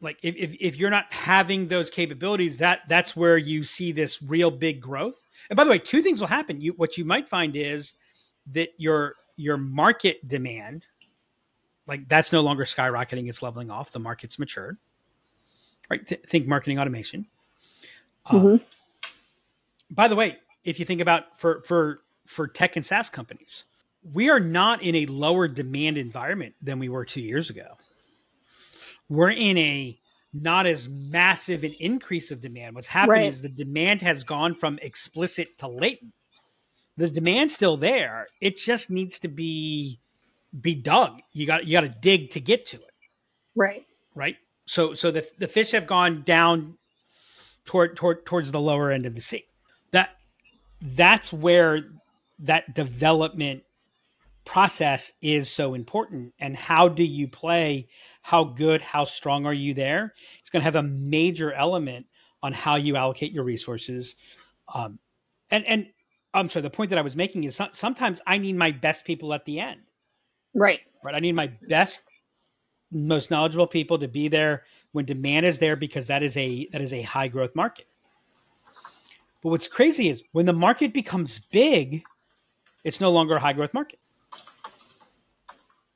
[0.00, 4.22] like if, if, if you're not having those capabilities that that's where you see this
[4.22, 5.26] real big growth.
[5.50, 6.60] And by the way two things will happen.
[6.60, 7.94] You what you might find is
[8.52, 10.86] that your your market demand
[11.86, 14.78] like that's no longer skyrocketing it's leveling off the market's matured
[15.90, 16.06] right?
[16.06, 17.26] Th- think marketing automation.
[18.26, 18.64] Um, Mhm.
[19.90, 23.64] by the way if you think about for for for tech and saas companies
[24.02, 27.76] we are not in a lower demand environment than we were two years ago
[29.10, 30.00] we're in a
[30.32, 33.26] not as massive an increase of demand what's happened Right.
[33.26, 36.14] is the demand has gone from explicit to latent
[36.96, 38.28] The demand's still there.
[38.40, 40.00] It just needs to be
[40.60, 41.20] be dug.
[41.32, 42.94] You got you got to dig to get to it,
[43.54, 43.86] Right.
[44.14, 44.36] right?
[44.66, 46.78] So so the the fish have gone down
[47.64, 49.44] toward toward towards the lower end of the sea.
[49.92, 50.10] That
[50.80, 51.84] that's where
[52.40, 53.62] that development
[54.50, 57.86] process is so important and how do you play?
[58.22, 60.12] How good how strong are you there?
[60.40, 62.06] It's going to have a major element
[62.42, 64.16] on how you allocate your resources.
[64.74, 64.98] Um,
[65.52, 65.86] and and
[66.34, 69.32] i'm sorry the point that i was making is sometimes i need my best people
[69.34, 69.80] at the end.
[70.52, 70.80] Right.
[71.04, 71.14] right?
[71.14, 72.02] I need my best
[72.90, 76.80] most knowledgeable people to be there when demand is there because that is a that
[76.80, 77.86] is a high growth market.
[79.42, 82.02] But what's crazy is when the market becomes big
[82.82, 84.00] it's no longer a high growth market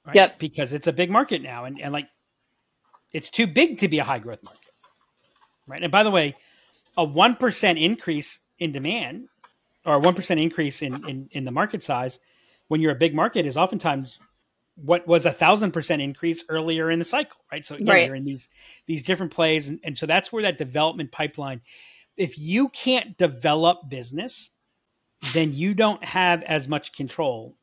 [0.06, 0.16] right?
[0.16, 0.38] Yep.
[0.38, 2.06] because it's a big market now and, and like
[3.12, 4.70] it's too big to be a high growth market
[5.68, 6.34] right and by the way
[6.96, 9.26] a 1% increase in demand
[9.84, 12.18] or a 1% increase in, in, in the market size
[12.68, 14.18] when you're a big market is oftentimes
[14.76, 18.06] what was a thousand percent increase earlier in the cycle right so again, Right.
[18.06, 18.48] you're in these
[18.86, 21.60] these different plays and, and so that's where that development pipeline
[22.16, 24.50] if you can't develop business
[25.32, 27.56] then you don't have as much control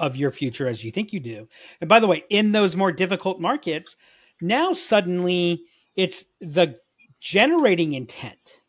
[0.00, 1.46] of your future as you think you do.
[1.80, 3.94] And by the way, in those more difficult markets,
[4.40, 5.62] now suddenly
[5.94, 6.76] it's the
[7.20, 8.62] generating intent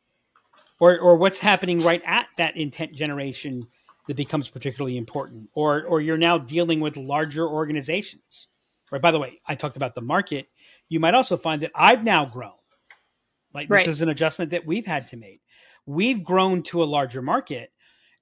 [0.80, 3.64] or or what's happening right at that intent generation
[4.08, 5.50] that becomes particularly important.
[5.56, 8.50] Or or you're now dealing with larger organizations.
[8.92, 9.02] Right.
[9.02, 10.48] By the way, I talked about the market.
[10.90, 12.52] You might also find that I've now grown.
[13.54, 15.42] Like this is an adjustment that we've had to make.
[15.86, 17.72] We've grown to a larger market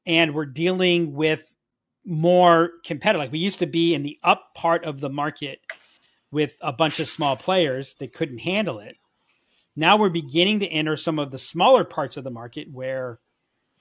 [0.06, 1.56] and we're dealing with
[2.10, 3.20] more competitive.
[3.20, 5.60] Like we used to be in the up part of the market
[6.32, 8.98] with a bunch of small players that couldn't handle it.
[9.76, 13.20] Now we're beginning to enter some of the smaller parts of the market where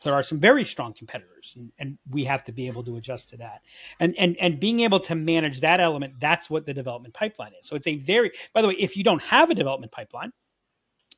[0.04, 3.30] there are some very strong competitors and, and we have to be able to adjust
[3.30, 3.62] to that.
[3.98, 7.66] And and and being able to manage that element, that's what the development pipeline is.
[7.66, 10.32] So it's a very by the way, if you don't have a development pipeline,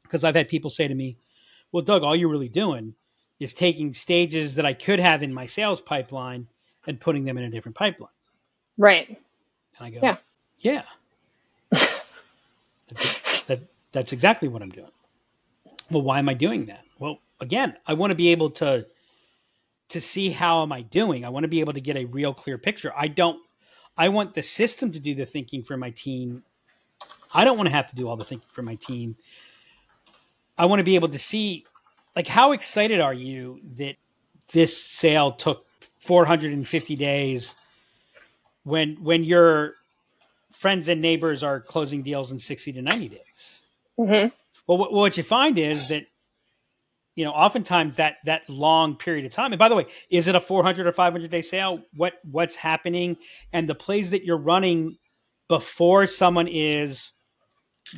[0.05, 1.19] because I've had people say to me,
[1.73, 2.95] Well, Doug, all you're really doing
[3.39, 6.47] is taking stages that I could have in my sales pipeline
[6.87, 8.11] and putting them in a different pipeline.
[8.79, 9.09] Right.
[9.79, 10.17] And I go, Yeah.
[10.61, 10.83] yeah.
[12.89, 13.61] that's, that,
[13.93, 14.91] that's exactly what I'm doing.
[15.91, 16.85] Well, why am I doing that?
[16.99, 18.87] Well, again, I want to be able to
[19.91, 21.25] to see how am I doing.
[21.25, 22.93] I want to be able to get a real clear picture.
[22.97, 23.41] I don't
[23.97, 26.45] I want the system to do the thinking for my team.
[27.35, 29.17] I don't want to have to do all the thinking for my team.
[30.59, 31.65] I want to be able to see
[32.17, 33.97] like how excited are you that
[34.53, 35.67] this sale took
[36.01, 37.55] 450 days
[38.65, 39.75] when when your
[40.53, 43.61] friends and neighbors are closing deals in 60 to 90 days.
[43.97, 44.29] Hmm
[44.71, 46.07] well what, what you find is that
[47.17, 50.37] you know oftentimes that that long period of time and by the way is it
[50.37, 51.83] a 400 or 500 day sale?
[51.95, 53.17] What what's happening?
[53.53, 54.97] And the plays that you're running
[55.49, 57.13] before someone is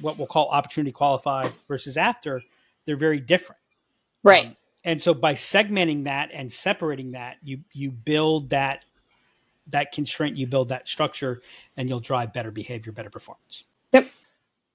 [0.01, 2.43] what we'll call opportunity qualified versus after
[2.87, 3.61] they're very different.
[4.23, 4.47] Right.
[4.47, 8.85] Um, and so by segmenting that and separating that you you build that
[9.69, 11.41] that constraint you build that structure
[11.77, 14.09] and you'll drive better behavior better performance Yep.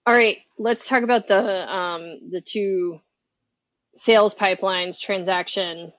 [0.06, 0.38] All right.
[0.58, 3.00] Let's talk about the um, the two
[3.96, 5.92] sales pipelines, transaction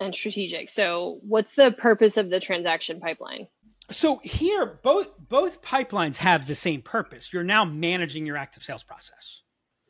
[0.00, 0.70] and strategic.
[0.70, 3.46] So, what's the purpose of the transaction pipeline?
[3.90, 8.82] so here both both pipelines have the same purpose you're now managing your active sales
[8.82, 9.42] process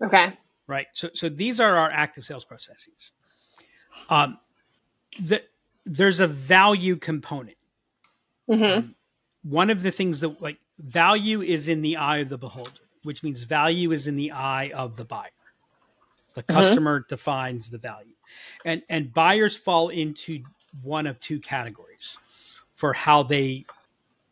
[0.02, 0.36] Okay.
[0.66, 3.12] right so so these are our active sales processes
[4.08, 4.38] um
[5.20, 5.42] the,
[5.86, 7.56] there's a value component
[8.48, 8.80] hmm
[9.44, 13.22] one of the things that like value is in the eye of the beholder, which
[13.22, 15.28] means value is in the eye of the buyer.
[16.34, 18.14] The customer defines the value.
[18.64, 20.42] And and buyers fall into
[20.82, 22.18] one of two categories
[22.74, 23.66] for how they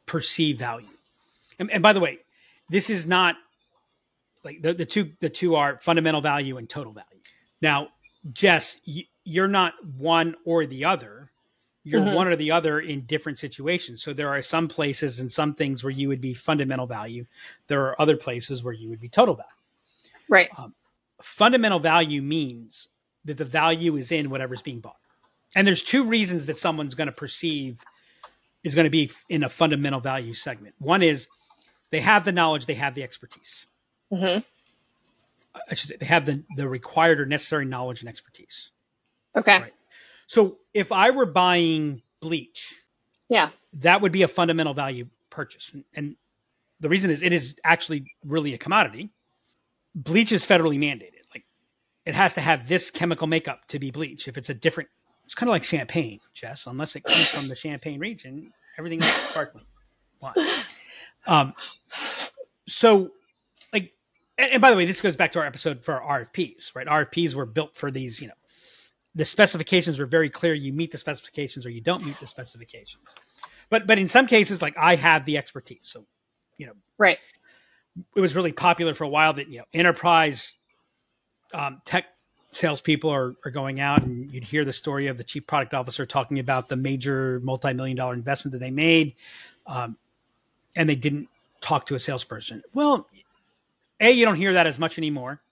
[0.06, 0.96] perceive value.
[1.58, 2.18] And, and by the way,
[2.68, 3.36] this is not
[4.42, 7.20] like the, the two the two are fundamental value and total value.
[7.60, 7.88] Now,
[8.32, 8.78] Jess,
[9.24, 11.32] you're not one or the other
[11.84, 12.14] you're Mhm.
[12.14, 14.02] one or the other in different situations.
[14.02, 17.26] So there are some places and some things where you would be fundamental value.
[17.66, 19.48] There are other places where you would be total value.
[20.28, 20.50] Right.
[21.22, 22.88] Fundamental value means
[23.24, 24.98] that the value is in whatever's being bought.
[25.56, 27.78] And there's two reasons that someone's going to perceive
[28.62, 30.74] is going to be in a fundamental value segment.
[30.78, 31.28] One is
[31.90, 33.66] they have the knowledge, they have the expertise.
[34.10, 34.44] hmm should
[35.74, 38.70] say they have the, the required or necessary knowledge and expertise.
[39.36, 39.60] Okay.
[39.60, 39.74] Right.
[40.26, 42.74] So if I were buying bleach,
[43.28, 43.50] Yeah.
[43.74, 45.74] that would be a fundamental value purchase.
[45.94, 46.16] And,
[46.80, 49.10] the reason is it is actually really a commodity.
[49.94, 51.22] Bleach is federally mandated.
[51.32, 51.44] Like
[52.04, 54.26] it has to have this chemical makeup to be bleach.
[54.26, 54.88] If it's a different
[55.24, 56.66] it's kind of like champagne, Jess.
[56.66, 59.64] Unless it comes from the Champagne region, everything is sparkling
[60.20, 60.34] wine.
[61.26, 61.54] Um,
[62.66, 63.10] so,
[64.38, 66.86] and, and by the way, this goes back to our episode for our RFPs, right?
[66.86, 68.34] RFPs were built for these, you know,
[69.14, 70.54] the specifications were very clear.
[70.54, 73.14] You meet the specifications or you don't meet the specifications.
[73.68, 76.06] But but in some cases, like I have the expertise, so
[76.58, 77.18] you know, Right.
[78.14, 80.54] it was really popular for a while that you know enterprise
[81.54, 82.06] um, tech
[82.52, 86.04] salespeople are, are going out and you'd hear the story of the chief product officer
[86.04, 89.14] talking about the major multi-million dollar investment that they made
[89.66, 89.96] um,
[90.76, 91.28] and they didn't
[91.62, 93.06] talk to a salesperson well
[94.02, 95.42] a you don't hear that as much anymore.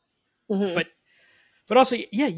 [0.50, 0.74] Mhm.
[0.74, 0.88] But-
[1.68, 2.30] but also yeah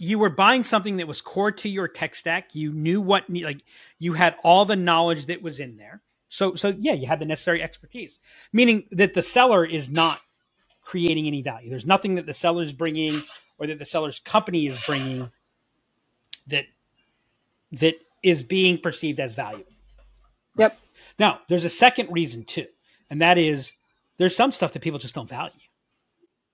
[0.00, 2.54] you were buying something that was core to your tech stack.
[2.54, 3.62] You knew what like
[3.98, 6.02] you had all the knowledge that was in there.
[6.30, 8.20] So so yeah you had the necessary expertise
[8.52, 10.20] meaning that the seller is not
[10.82, 11.70] creating any value.
[11.70, 13.22] There's nothing that the seller's bringing
[13.58, 15.30] or that the seller's company is bringing
[16.48, 16.66] that
[17.72, 19.72] that is being perceived as valuable.
[20.58, 20.78] Yep.
[21.18, 22.66] now there's a second reason too
[23.10, 23.72] and that is
[24.18, 25.52] there's some stuff that people just don't value.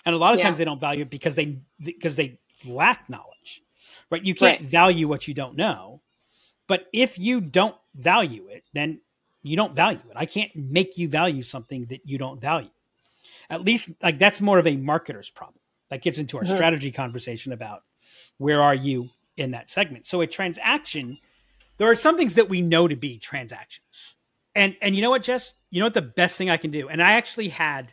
[0.07, 0.45] And a lot of Yeah.
[0.45, 3.63] times they don't value it because they because they lack knowledge
[4.11, 4.25] right?
[4.25, 4.69] You can't Right.
[4.69, 6.03] value what you don't know.
[6.67, 9.01] But if you don't value it then
[9.43, 10.17] you don't value it.
[10.17, 12.71] I can't make you value something that you don't value.
[13.51, 15.61] At least like that's more of a marketer's problem.
[15.91, 16.55] That gets into our Mhm.
[16.55, 17.83] strategy conversation about
[18.39, 20.07] where are you in that segment.
[20.07, 21.19] So a transaction
[21.77, 24.14] there are some things that we know to be transactions
[24.55, 26.89] and and you know what jess you know what the best thing i can do
[26.89, 27.93] and i actually had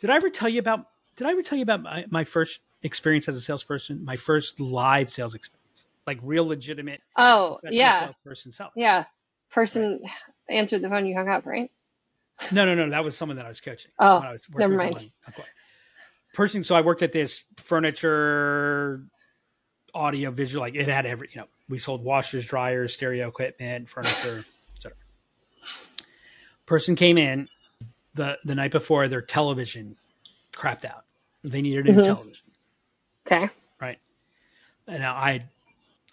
[0.00, 0.86] did i ever tell you about
[1.16, 4.60] did i ever tell you about my, my first experience as a salesperson my first
[4.60, 8.00] live sales experience like real legitimate Oh, yeah.
[8.00, 9.04] salesperson selling Yeah.
[9.52, 10.00] Person
[10.48, 11.70] answered the phone, you hung up, right?
[12.50, 12.88] No, no, no.
[12.88, 13.90] That was someone that I was coaching.
[13.98, 15.12] Oh, I was never mind.
[15.28, 15.44] okay.
[16.32, 16.64] Person.
[16.64, 19.02] So I worked at this furniture,
[19.94, 20.62] audio, visual.
[20.62, 21.28] Like it had every.
[21.32, 24.44] You know, we sold washers, dryers, stereo equipment, furniture.
[26.72, 27.50] Person came in
[28.14, 29.06] the the night before.
[29.06, 29.94] Their television
[30.54, 31.04] crapped out.
[31.44, 32.04] They needed a new Mhm.
[32.04, 32.46] television.
[33.26, 33.50] Okay.
[33.78, 33.98] Right.
[34.86, 35.44] And I,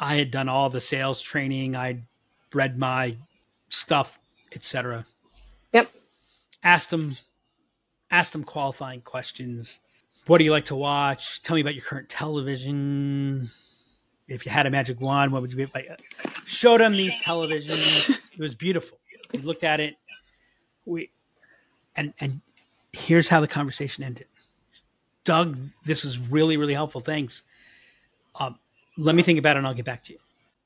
[0.01, 1.77] I had done all the sales training.
[1.77, 2.01] I
[2.53, 3.15] read my
[3.69, 4.19] stuff,
[4.51, 5.05] etc
[5.71, 5.89] Yep.
[6.61, 7.15] asked them
[8.11, 9.79] asked them qualifying questions
[10.27, 13.49] what do you like to watch tell me about your current television
[14.27, 15.87] if you had a magic wand what would you be like
[16.45, 18.97] showed him these televisions it was beautiful
[19.31, 19.95] we looked at it
[20.89, 21.12] we
[21.95, 22.41] and and
[22.91, 24.28] here's how the conversation ended.
[25.23, 27.02] Doug this was really really helpful.
[27.02, 27.43] Thanks.
[28.39, 28.58] Um,
[28.97, 30.19] let me think about it and i'll get back to you.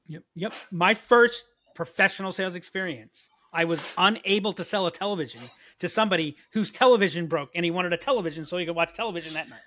[0.07, 0.23] Yep.
[0.35, 0.53] Yep.
[0.71, 5.41] My first professional sales experience I was unable to sell a television
[5.79, 9.33] to somebody whose television broke and he wanted a television so he could watch television
[9.33, 9.59] that night.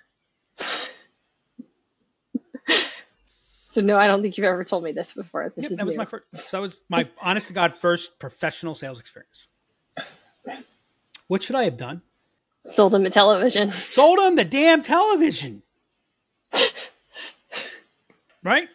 [3.77, 5.53] So no, I don't think you've ever told me this before.
[5.55, 8.73] This Yep, is that was my first that was my honest to God first professional
[8.73, 9.46] sales experience.
[11.27, 12.01] What should I have done?
[12.63, 13.71] Sold him a television.
[13.89, 15.61] Sold him the damn television.
[18.43, 18.69] Right?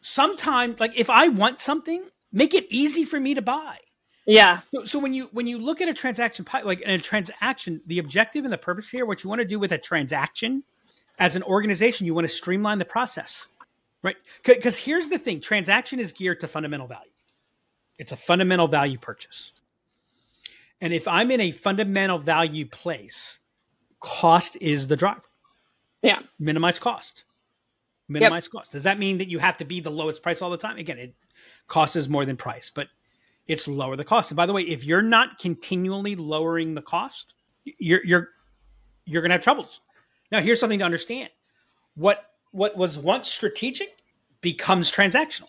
[0.00, 3.78] Sometimes like if I want something, make it easy for me to buy.
[4.26, 4.60] Yeah.
[4.74, 8.00] So, so when you when you look at a transaction like in a transaction, the
[8.00, 10.64] objective and the purpose here, what you want to do with a transaction
[11.18, 13.46] as an organization, you want to streamline the process,
[14.02, 14.16] right?
[14.44, 17.10] Because here's the thing: transaction is geared to fundamental value.
[17.98, 19.52] It's a fundamental value purchase,
[20.80, 23.38] and if I'm in a fundamental value place,
[24.00, 25.22] cost is the driver.
[26.02, 26.20] Yeah.
[26.38, 27.24] Minimize cost.
[28.08, 28.72] Minimize cost.
[28.72, 30.76] Does that mean that you have to be the lowest price all the time?
[30.76, 31.14] Again, it
[31.66, 32.88] cost is more than price, but
[33.48, 34.30] it's lower the cost.
[34.30, 37.34] And by the way, if you're not continually lowering the cost,
[37.64, 38.28] you're you're
[39.04, 39.80] you're gonna have troubles.
[40.30, 41.30] Now, here's something to understand:
[41.94, 43.96] what what was once strategic
[44.40, 45.48] becomes transactional.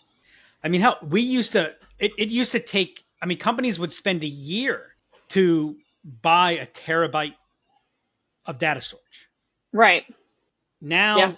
[0.64, 3.04] I mean, how we used to it, it used to take.
[3.22, 4.96] I mean, companies would spend a year
[5.30, 5.76] to
[6.22, 7.34] buy a terabyte
[8.46, 9.28] of data storage.
[9.72, 10.04] Right.
[10.80, 11.32] Now Yeah.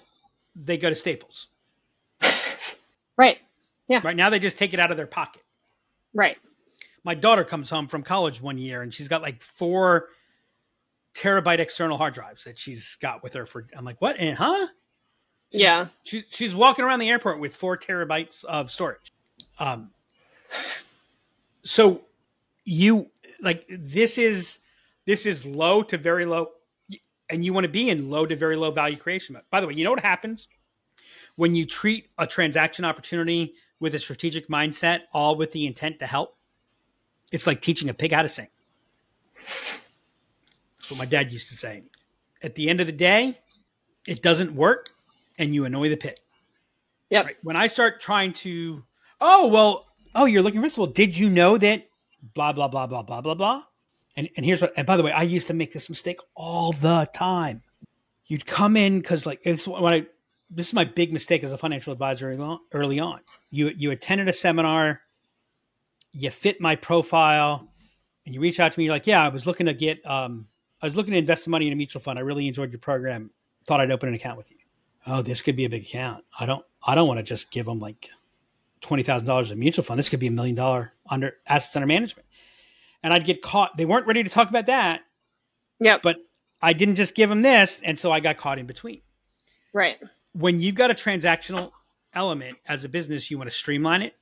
[0.54, 1.48] they go to Staples.
[3.16, 3.38] Right.
[3.88, 4.00] Yeah.
[4.02, 5.42] Right now they just take it out of their pocket.
[6.14, 6.38] Right.
[7.04, 10.08] my daughter comes home from college one year and she's got like four
[11.14, 14.66] terabyte external hard drives that she's got with her for i'm like what and huh
[15.50, 15.86] Yeah.
[16.04, 19.12] she, she's walking around the airport with four terabytes of storage
[19.58, 19.90] um
[21.62, 22.02] so
[22.64, 23.08] you
[23.42, 24.58] like this is
[25.06, 26.48] this is low to very low
[27.28, 29.66] and you want to be in low to very low value creation mode by the
[29.66, 30.48] way you know what happens
[31.36, 36.06] when you treat a transaction opportunity with a strategic mindset all with the intent to
[36.06, 36.36] help
[37.32, 38.48] it's like teaching a pig how to sing.
[40.78, 41.84] That's what my dad used to say.
[42.42, 43.38] At the end of the day,
[44.06, 44.90] it doesn't work
[45.38, 46.16] and you annoy the pig.
[47.10, 47.24] Yep.
[47.24, 47.36] Right?
[47.42, 48.82] When I start trying to
[49.20, 50.78] oh well, oh you're looking for this.
[50.78, 51.88] Well, did you know that
[52.34, 53.64] blah blah blah blah blah blah blah?
[54.16, 54.72] And and here's what.
[54.76, 57.62] And by the way, I used to make this mistake all the time.
[58.26, 60.06] You'd come in because like it's when I
[60.50, 62.30] this is my big mistake as a financial advisor
[62.72, 63.20] early on-.
[63.50, 65.00] You you attended a seminar,
[66.12, 67.68] you fit my profile,
[68.26, 68.84] and you reach out to me.
[68.84, 70.48] You're like, yeah, I was looking to get um
[70.82, 72.18] I was looking to invest some money in a mutual fund.
[72.18, 73.30] I really enjoyed your program.
[73.66, 74.56] Thought I'd open an account with you.
[75.06, 76.24] Oh, this could be a big account.
[76.38, 78.10] I don't I don't want to just give them like
[78.80, 79.98] twenty thousand dollars in a mutual fund.
[79.98, 82.26] This could be a million dollar under assets under management.
[83.02, 83.76] And I'd get caught.
[83.76, 85.00] They weren't ready to talk about that,
[85.80, 86.02] Yep.
[86.02, 86.18] but
[86.60, 89.00] I didn't just give them this, and so I got caught in between.
[89.72, 89.98] right.
[90.32, 91.72] When you've got a transactional
[92.14, 94.14] element as a business, you want to streamline it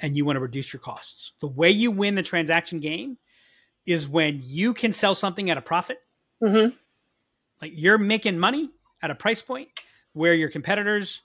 [0.00, 1.32] and you want to reduce your costs.
[1.40, 3.18] The way you win the transaction game
[3.84, 5.98] is when you can sell something at a profit
[6.40, 6.68] hmm
[7.62, 8.70] like you're making money
[9.02, 9.68] at a price point
[10.12, 11.22] where your competitors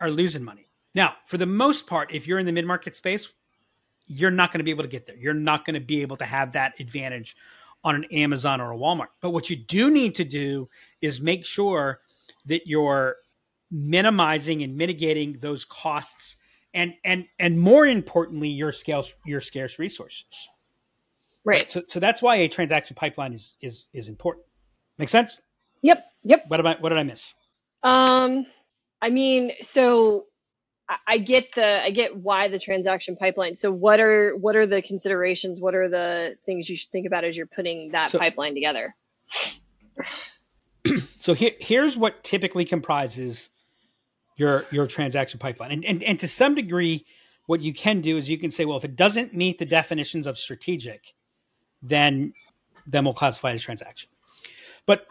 [0.00, 0.67] are losing money.
[0.94, 3.28] Now, for the most part, if you're in the mid market space,
[4.06, 5.16] you're not going to be able to get there.
[5.16, 7.36] You're not going to be able to have that advantage
[7.84, 9.08] on an Amazon or a Walmart.
[9.20, 10.68] But what you do need to do
[11.00, 12.00] is make sure
[12.46, 13.16] that you're
[13.70, 16.36] minimizing and mitigating those costs
[16.74, 20.48] and and and more importantly your scale your scarce resources.
[21.44, 21.70] Right.
[21.70, 24.46] So so that's why a transaction pipeline is is is important.
[24.98, 25.38] Make sense?
[25.82, 26.04] Yep.
[26.24, 26.44] Yep.
[26.48, 27.34] What am I what did I miss?
[27.82, 28.46] Um,
[29.00, 30.26] I mean, so
[31.06, 33.56] I, get the I get why the transaction pipeline.
[33.56, 35.60] So what are what are the considerations?
[35.60, 38.94] What are the things you should think about as you're putting that So- pipeline together?
[41.18, 43.50] So here, here's what typically comprises
[44.36, 47.04] your your transaction pipeline, and, and and to some degree,
[47.46, 50.26] what you can do is you can say, well, if it doesn't meet the definitions
[50.26, 51.14] of strategic,
[51.82, 52.32] then
[52.86, 54.08] then we'll classify it as transaction.
[54.86, 55.06] But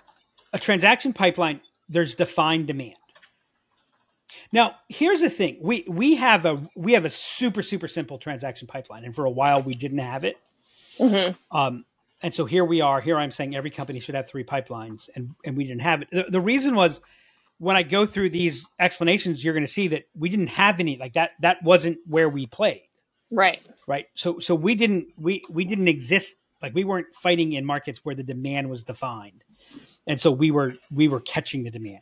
[0.54, 2.96] a transaction pipeline, there's defined demand.
[4.54, 8.68] Now, here's the thing: we we have a we have a super super simple transaction
[8.68, 10.38] pipeline, and for a while we didn't have it.
[10.98, 11.86] hmm Um,
[12.24, 13.00] and so here we are.
[13.00, 16.10] Here I'm saying every company should have three pipelines, and and we didn't have it.
[16.12, 17.00] The, the reason was
[17.60, 20.98] when I go through these explanations, you're going to see that we didn't have any
[20.98, 21.32] like that.
[21.42, 22.84] That wasn't where we played,
[23.32, 23.62] Right.
[23.88, 24.06] right?
[24.14, 28.16] So so we didn't we we didn't exist like we weren't fighting in markets where
[28.16, 29.44] the demand was defined,
[30.08, 32.02] and so we were we were catching the demand.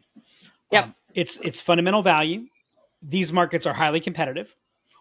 [0.72, 0.84] Yep.
[0.86, 2.46] Um, it's it's fundamental value.
[3.02, 4.56] These markets are highly competitive,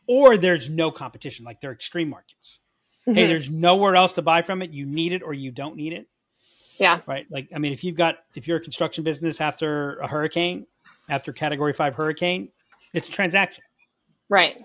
[0.06, 1.44] or there's no competition.
[1.44, 2.60] Like they're extreme markets
[3.06, 3.28] hey, Mhm.
[3.28, 4.70] there's nowhere else to buy from it.
[4.70, 6.08] You need it or you don't need it,
[6.78, 7.00] yeah.
[7.06, 7.26] right?
[7.30, 10.66] Like, I mean, if you've got, if you're a construction business after a hurricane,
[11.10, 12.48] after category five hurricane,
[12.94, 13.62] it's a transaction.
[14.30, 14.62] Right.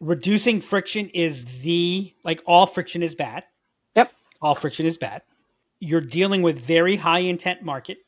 [0.00, 3.42] Reducing friction is the, like, all friction is bad.
[3.96, 4.12] Yep.
[4.40, 5.22] All friction is bad.
[5.80, 7.98] You're dealing with very high intent market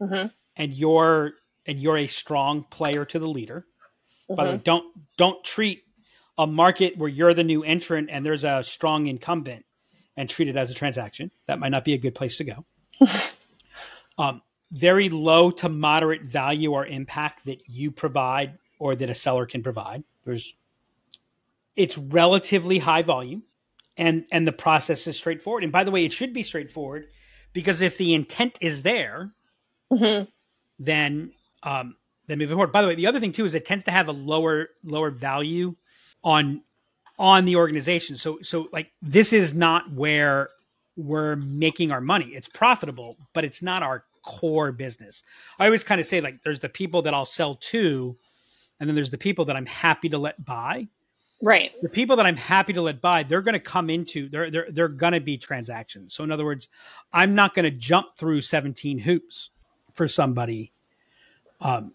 [0.00, 0.26] hmm
[0.56, 1.34] and you're,
[1.68, 3.66] and you're a strong player to the leader.
[4.28, 4.84] By the way, don't,
[5.16, 5.84] don't treat
[6.38, 9.64] a market where you're the new entrant and there's a strong incumbent
[10.16, 11.30] and treat it as a transaction.
[11.46, 12.64] That might not be a good place to go.
[14.18, 14.42] um,
[14.72, 19.62] very low to moderate value or impact that you provide or that a seller can
[19.62, 20.02] provide.
[20.24, 20.54] There's
[21.76, 23.44] it's relatively high volume
[23.96, 25.64] and and the process is straightforward.
[25.64, 27.06] And by the way, it should be straightforward
[27.52, 29.32] because if the intent is there,
[29.90, 30.22] hmm
[30.78, 31.32] then
[31.62, 31.96] um,
[32.26, 32.72] then moving forward.
[32.72, 35.10] By the way, the other thing too is it tends to have a lower lower
[35.10, 35.74] value
[36.22, 36.62] on
[37.18, 38.16] on the organization.
[38.16, 40.50] So so like this is not where
[40.96, 42.26] we're making our money.
[42.26, 45.22] It's profitable, but it's not our core business.
[45.58, 48.16] I always kind of say like there's the people that I'll sell to,
[48.78, 50.88] and then there's the people that I'm happy to let buy.
[51.40, 51.70] Right.
[51.82, 54.66] The people that I'm happy to let buy, they're going to come into they're they're
[54.70, 56.14] they're going to be transactions.
[56.14, 56.68] So in other words,
[57.12, 59.50] I'm not going to jump through 17 hoops
[59.94, 60.72] for somebody
[61.60, 61.92] um,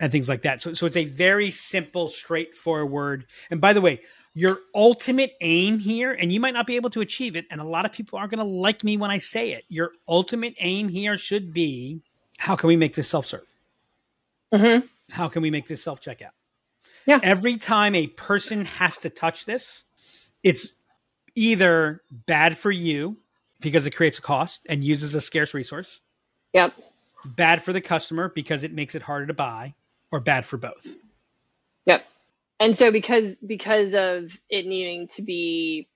[0.00, 0.62] and things like that.
[0.62, 3.26] So, so it's a very simple, straightforward.
[3.50, 4.00] And by the way,
[4.34, 7.64] your ultimate aim here, and you might not be able to achieve it, and a
[7.64, 9.64] lot of people aren't going to like me when I say it.
[9.68, 12.00] Your ultimate aim here should be
[12.38, 13.46] how can we make this self serve?
[14.52, 14.78] hmm
[15.10, 16.30] How can we make this self checkout?
[17.06, 17.20] Yeah.
[17.22, 19.84] Every time a person has to touch this,
[20.42, 20.74] it's
[21.34, 23.16] either bad for you
[23.60, 26.00] because it creates a cost and uses a scarce resource,
[26.52, 26.74] Yep.
[27.24, 29.74] Bad for the customer because it makes it harder to buy,
[30.10, 30.86] or bad for both.
[31.86, 32.04] Yep.
[32.60, 35.88] And so because because of it needing to be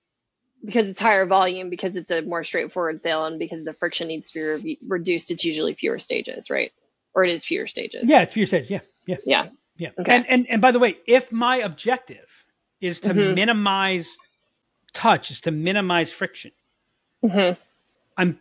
[0.65, 4.31] because it's higher volume, because it's a more straightforward sale, and because the friction needs
[4.31, 6.71] to be re- reduced, it's usually fewer stages, right?
[7.13, 8.09] Or it is fewer stages.
[8.09, 8.69] Yeah, it's fewer stages.
[8.69, 9.49] Yeah, yeah, Yeah.
[9.77, 9.89] yeah.
[9.99, 10.15] Okay.
[10.15, 12.45] And and and by the way, if my objective
[12.81, 13.35] is to Mhm.
[13.35, 14.17] minimize
[14.93, 16.51] touch, is to minimize friction,
[17.23, 17.59] mm-hmm.
[18.17, 18.39] I'm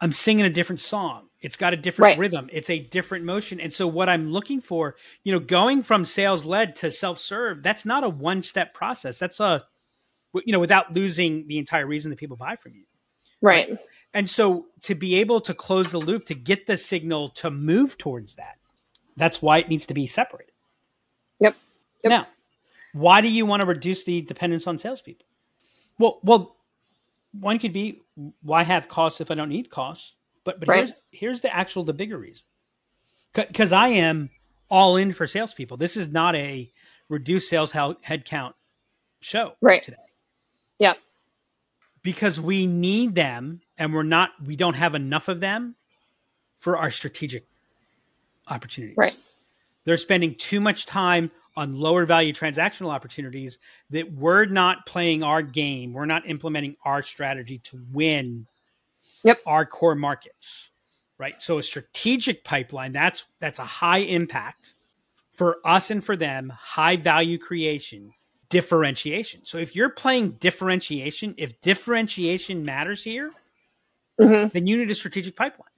[0.00, 1.27] I'm singing a different song.
[1.40, 2.18] It's got a different Right.
[2.18, 2.50] rhythm.
[2.52, 3.60] It's a different motion.
[3.60, 7.62] And so what I'm looking for, you know, going from sales led to self serve,
[7.62, 9.18] that's not a one step process.
[9.18, 9.64] That's a,
[10.44, 12.84] you know, without losing the entire reason that people buy from you.
[13.40, 13.78] Right.
[14.14, 17.96] And so to be able to close the loop, to get the signal to move
[17.98, 18.56] towards that,
[19.16, 20.52] that's why it needs to be separated.
[21.40, 21.54] Yep.
[22.04, 22.10] Yep.
[22.10, 22.26] Now,
[22.94, 25.26] why do you want to reduce the dependence on salespeople?
[25.98, 26.56] Well, well,
[27.32, 28.02] one could be
[28.42, 30.14] why have costs if I don't need costs?
[30.44, 30.78] But but Right.
[30.78, 32.44] here's here's the actual the bigger reason.
[33.34, 34.30] Because I am
[34.70, 35.76] all in for salespeople.
[35.76, 36.70] This is not a
[37.08, 38.52] reduced sales headcount
[39.20, 39.82] show Right.
[39.82, 39.96] today
[40.78, 40.94] Yeah.
[42.02, 45.74] because we need them and we're not we don't have enough of them
[46.58, 47.46] for our strategic
[48.48, 49.16] opportunities Right.
[49.84, 53.58] they're spending too much time on lower value transactional opportunities
[53.90, 58.46] that we're not playing our game we're not implementing our strategy to win
[59.28, 59.40] Yep.
[59.46, 60.70] our core markets
[61.18, 64.74] right so a strategic pipeline that's that's a high impact
[65.32, 68.12] for us and for them high value creation
[68.50, 73.32] differentiation so if you're playing differentiation if differentiation matters here
[74.20, 75.68] hmm then you need a strategic pipeline.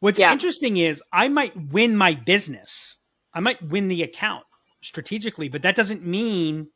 [0.00, 0.30] What's Yeah.
[0.30, 2.96] interesting is I might win my business.
[3.34, 4.44] I might win the account
[4.82, 6.68] strategically, but that doesn't mean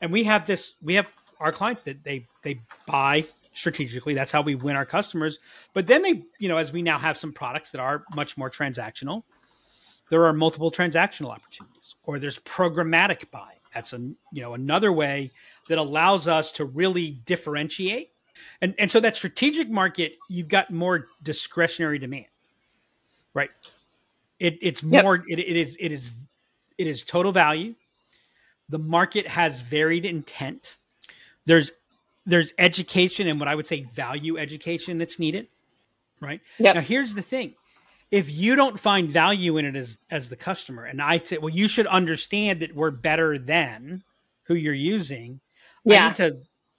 [0.00, 1.10] and we have this we have
[1.40, 3.22] our clients that they they buy
[3.52, 4.14] strategically.
[4.14, 5.38] That's how we win our customers.
[5.72, 8.48] But then they, you know, as we now have some products that are much more
[8.48, 9.22] transactional,
[10.10, 13.58] there are multiple transactional opportunities or there's programmatic buying.
[13.74, 15.30] That's a you know another way
[15.68, 18.10] that allows us to really differentiate
[18.60, 22.26] and and so that strategic market, you've got more discretionary demand,
[23.34, 23.50] right?
[24.38, 25.02] It, it's Yep.
[25.02, 25.24] more.
[25.28, 25.76] It, it is.
[25.80, 26.10] It is.
[26.78, 27.74] It is total value.
[28.68, 30.76] The market has varied intent.
[31.44, 31.72] There's
[32.26, 35.48] there's education and what I would say value education that's needed,
[36.20, 36.40] right?
[36.58, 36.74] Yep.
[36.74, 37.54] Now here's the thing:
[38.10, 41.48] if you don't find value in it as as the customer, and I say, well,
[41.50, 44.02] you should understand that we're better than
[44.44, 45.40] who you're using.
[45.88, 46.08] I Yeah.
[46.08, 46.38] need to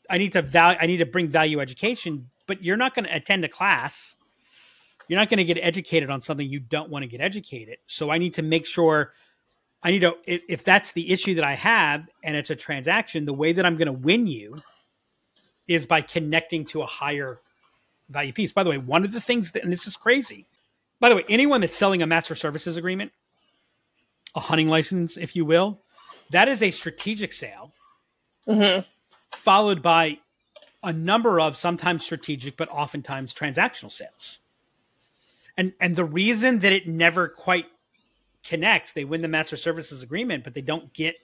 [0.10, 3.16] I need to value I need to bring value education, but you're not going to
[3.16, 4.16] attend a class.
[5.08, 7.78] You're not going to get educated on something you don't want to get educated.
[7.88, 9.14] So I need to make sure
[9.84, 13.26] I need to if, if that's the issue that I have and it's a transaction,
[13.26, 14.58] the way that I'm going to win you
[15.68, 17.38] is by connecting to a higher
[18.10, 18.52] value piece.
[18.52, 20.46] By the way, one of the things that and this is crazy.
[21.00, 23.12] By the way, anyone that's selling a master services agreement,
[24.36, 25.80] a hunting license, if you will,
[26.32, 27.74] that is a strategic sale
[28.46, 28.80] hmm
[29.32, 30.20] followed by
[30.84, 34.40] a number of sometimes strategic but oftentimes transactional sales.
[35.58, 37.66] And and the reason that it never quite
[38.44, 41.16] connects, they win the master services agreement but they don't get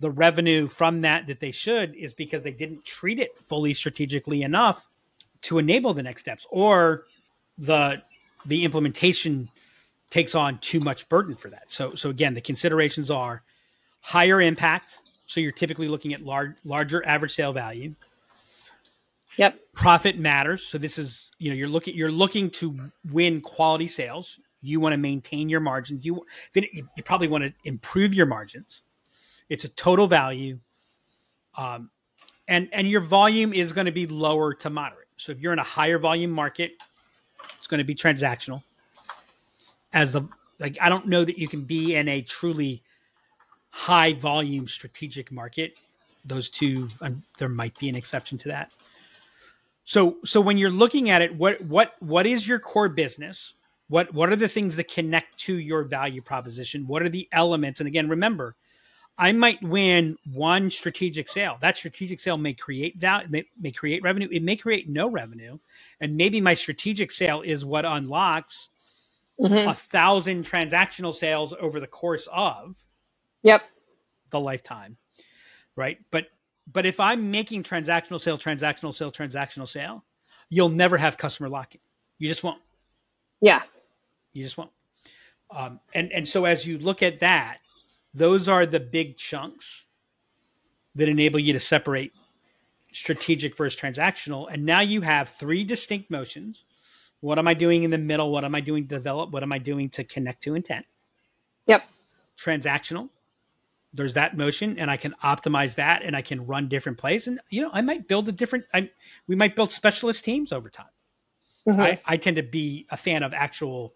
[0.00, 4.42] the revenue from that that they should is because they didn't treat it fully strategically
[4.42, 4.88] enough
[5.42, 7.04] to enable the next steps or
[7.58, 8.02] the
[8.46, 9.48] the implementation
[10.08, 11.70] takes on too much burden for that.
[11.70, 13.42] So so again, the considerations are
[14.00, 15.10] higher impact.
[15.26, 17.94] So you're typically looking at large, larger average sale value.
[19.36, 19.60] Yep.
[19.74, 20.66] Profit matters.
[20.66, 24.38] So this is you know you're looking you're looking to win quality sales.
[24.62, 26.04] You want to maintain your margins.
[26.04, 28.82] You you you probably want to improve your margins.
[29.50, 30.58] It's a total value,
[31.58, 31.90] um,
[32.48, 35.08] and and your volume is going to be lower to moderate.
[35.16, 36.72] So if you're in a higher volume market,
[37.58, 38.62] it's going to be transactional.
[39.92, 40.22] As the
[40.60, 42.82] like, I don't know that you can be in a truly
[43.70, 45.80] high volume strategic market.
[46.24, 48.74] Those two, um, there might be an exception to that.
[49.84, 53.54] So, so when you're looking at it, what what what is your core business?
[53.88, 56.86] What what are the things that connect to your value proposition?
[56.86, 57.80] What are the elements?
[57.80, 58.54] And again, remember,
[59.18, 61.58] I might win one strategic sale.
[61.60, 64.28] That strategic sale may create value, may, may create revenue.
[64.32, 65.58] It may create no revenue,
[66.00, 68.68] and maybe my strategic sale is what unlocks
[69.38, 72.76] hmm a thousand transactional sales over the course of
[73.42, 73.62] Yep.
[74.30, 74.96] the lifetime,
[75.76, 75.98] right?
[76.10, 76.26] But
[76.72, 80.04] but if I'm making transactional sale, transactional sale, transactional sale,
[80.50, 81.80] you'll never have customer lock-in.
[82.18, 82.60] You just won't.
[83.40, 83.62] Yeah.
[84.32, 84.70] You just won't.
[85.50, 87.58] Um, and and so as you look at that,
[88.14, 89.86] those are the big chunks
[90.94, 92.12] that enable you to separate
[92.92, 94.48] strategic versus transactional.
[94.50, 96.64] And now you have three distinct motions.
[97.20, 98.30] What am I doing in the middle?
[98.30, 99.30] What am I doing to develop?
[99.30, 100.86] What am I doing to connect to intent?
[101.66, 101.84] Yep.
[102.36, 103.10] Transactional.
[103.92, 107.26] There's that motion, and I can optimize that, and I can run different plays.
[107.26, 108.64] And you know, I might build a different.
[108.72, 108.88] I
[109.26, 110.86] we might build specialist teams over time.
[111.66, 111.80] Mhm.
[111.80, 113.94] I, I tend to be a fan of actual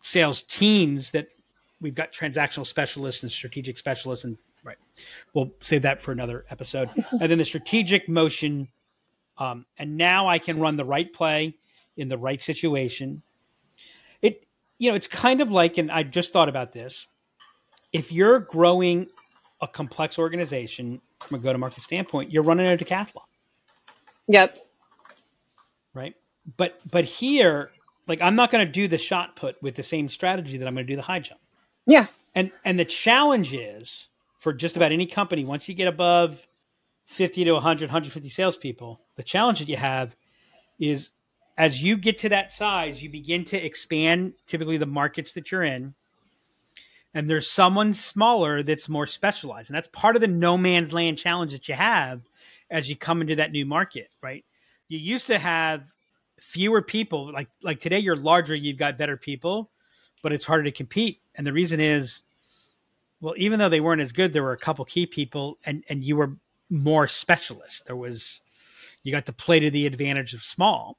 [0.00, 1.34] sales teams that
[1.80, 4.78] we've got transactional specialists and strategic specialists and right
[5.34, 6.88] we'll save that for another episode.
[7.12, 8.68] And then the strategic motion
[9.38, 11.56] um, and now i can run the right play
[11.96, 13.22] in the right situation.
[14.22, 14.46] It
[14.78, 17.06] you know it's kind of like and i just thought about this
[17.92, 19.06] if you're growing
[19.60, 23.22] a complex organization from a go-to-market standpoint you're running a decathlon.
[24.28, 24.58] Yep.
[25.94, 26.14] right?
[26.56, 27.70] But but here
[28.08, 30.74] like i'm not going to do the shot put with the same strategy that i'm
[30.74, 31.40] going to do the high jump
[31.88, 32.06] Yeah.
[32.34, 34.06] and and the challenge is
[34.38, 36.46] for just about any company once you get above
[37.06, 40.14] 50 to 100 150 salespeople the challenge that you have
[40.78, 41.10] is
[41.56, 45.64] as you get to that size you begin to expand typically the markets that you're
[45.64, 45.94] in.
[47.14, 49.70] And there's someone smaller that's more specialized.
[49.70, 52.20] And that's part of the no man's land challenge that you have
[52.70, 54.44] as you come into that new market right?
[54.88, 55.82] You used to have
[56.38, 57.32] fewer people.
[57.32, 59.70] Like like today you're larger you've got better people
[60.22, 61.20] but it's harder to compete.
[61.36, 62.22] And the reason is
[63.20, 66.04] well even though they weren't as good there were a couple key people and and
[66.04, 66.36] you were
[66.70, 67.86] more specialist.
[67.86, 68.40] There was
[69.04, 70.98] you got to play to the advantage of small.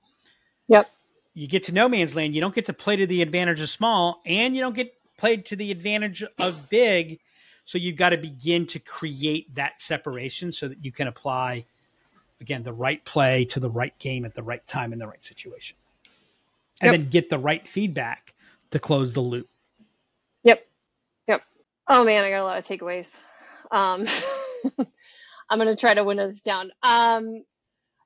[0.69, 0.91] Yep.
[1.35, 3.69] you get to no man's land you don't get to play to the advantage of
[3.69, 7.19] small and you don't get played to the advantage of big.
[7.65, 11.65] So you've got to begin to create that separation so that you can apply
[12.41, 15.23] again the right play to the right game at the right time in the right
[15.25, 15.77] situation.
[16.81, 16.93] And Yep.
[16.93, 18.33] then get the right feedback
[18.71, 19.49] to close the loop
[20.43, 20.65] Yep.
[21.27, 21.41] Yep.
[21.87, 23.13] Oh man, I got a lot of takeaways.
[23.71, 24.05] Um,
[25.49, 26.71] I'm gonna try to winnow this down.
[26.83, 27.43] Um,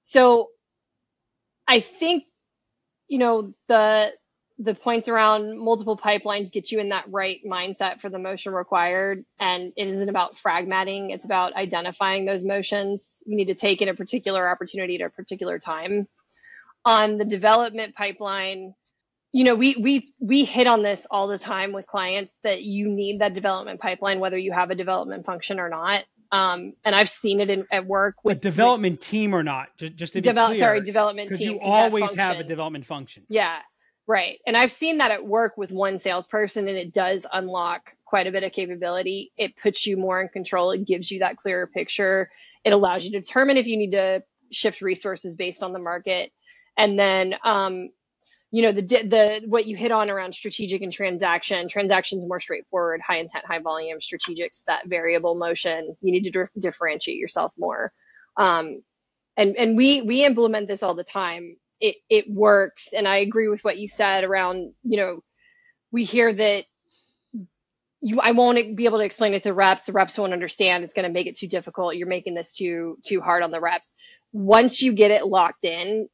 [0.03, 0.49] so
[1.67, 2.25] I think
[3.07, 4.13] you know the
[4.59, 9.25] the points around multiple pipelines get you in that right mindset for the motion required,
[9.39, 11.11] and it isn't about fragmenting.
[11.11, 15.09] It's about identifying those motions you need to take in a particular opportunity at a
[15.09, 16.07] particular time.
[16.85, 18.75] On the development pipeline,
[19.33, 22.87] you know we we we hit on this all the time with clients that you
[22.87, 26.05] need that development pipeline whether you have a development function or not.
[26.31, 29.75] Um, and i've seen it in, at work with with development team or not?
[29.77, 33.23] Just, just to be develop clear sorry development team you always have a development function.
[33.27, 33.59] Yeah
[34.07, 34.39] right.
[34.45, 38.31] And i've seen that at work with one salesperson and it does unlock quite a
[38.31, 39.31] bit of capability.
[39.37, 40.69] It puts you more in control.
[40.71, 42.29] It gives you that clearer picture.
[42.63, 44.21] It allows you to determine if you need to
[44.51, 46.31] shift resources based on the market.
[46.77, 47.89] And then um,
[48.53, 53.01] you know the the what you hit on around strategic and transaction transactions more straightforward
[53.01, 57.91] high intent high volume strategics that variable motion you need to dif- differentiate yourself more.
[58.37, 58.83] Um,
[59.37, 61.57] and and we we implement this all the time.
[61.81, 65.23] It it works and i agree with what you said around you know
[65.91, 66.65] we hear that
[68.01, 69.85] you i won't be able to explain it to reps.
[69.85, 70.83] The reps won't understand.
[70.83, 71.95] It's going to make it too difficult.
[71.95, 73.95] You're making this too too hard on the reps.
[74.31, 76.07] Once you get it locked in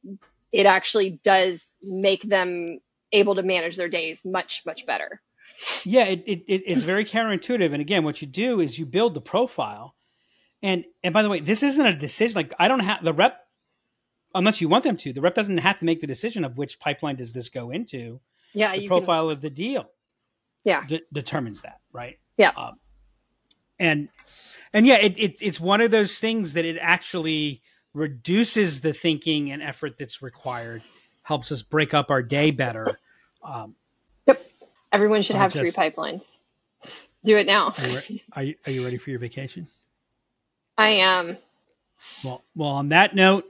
[0.52, 2.78] it actually does make them
[3.12, 5.20] able to manage their days much much better
[5.84, 7.72] Yeah, it, it, it it's very counterintuitive.
[7.72, 9.94] And again, what you do is you build the profile.
[10.62, 12.34] And and by the way, this isn't a decision.
[12.36, 13.38] Like I don't have the rep,
[14.34, 15.12] unless you want them to.
[15.12, 18.20] The rep doesn't have to make the decision of which pipeline does this go into.
[18.54, 19.90] yeah The profile of the deal,
[20.64, 20.84] Yeah.
[20.86, 22.18] de- determines that, right?
[22.36, 22.52] Yeah.
[22.56, 22.74] Um,
[23.78, 24.08] and
[24.72, 27.62] and yeah, it, it it's one of those things that it actually
[27.94, 30.82] reduces the thinking and effort that's required,
[31.22, 32.98] helps us break up our day better.
[33.42, 33.74] Um,
[34.26, 34.36] can
[34.92, 36.38] everyone should I have three pipelines
[37.24, 39.66] do it now are, you re- are you are you ready for your vacation?
[40.78, 41.36] i am
[42.24, 42.70] Well, well.
[42.70, 43.44] On that note,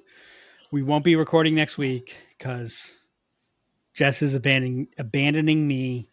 [0.70, 2.91] we won't be recording next week because
[3.95, 6.09] Jess is abandoning abandoning me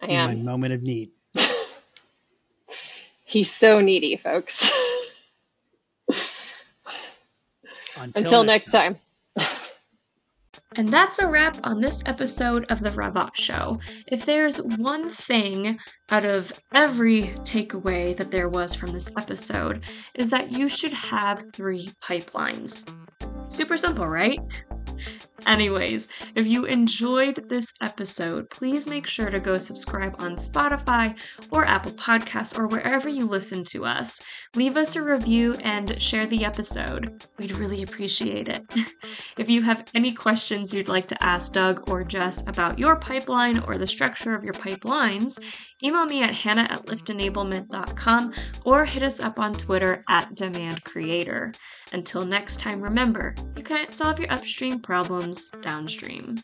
[0.00, 1.10] i in my am moment of need.
[3.24, 4.70] he's so needy folks
[7.96, 8.98] Until, until next time
[10.76, 13.78] And that's a wrap on this episode of the RevOps Show.
[14.08, 15.78] If there's one thing
[16.10, 19.84] out of every takeaway that there was from this episode,
[20.14, 22.92] is that you should have three pipelines.
[23.48, 24.40] Super simple, right?
[25.46, 31.18] Anyways, if you enjoyed this episode, please make sure to go subscribe on Spotify
[31.50, 34.22] or Apple Podcasts or wherever you listen to us.
[34.54, 37.24] Leave us a review and share the episode.
[37.38, 38.64] We'd really appreciate it.
[39.36, 43.58] If you have any questions you'd like to ask Doug or Jess about your pipeline
[43.60, 45.38] or the structure of your pipelines,
[45.82, 48.32] email me at hannah at liftenablement.com
[48.64, 51.54] or hit us up on Twitter at demandcreator.
[51.92, 56.36] Until next time, remember, you can't solve your upstream problems downstream.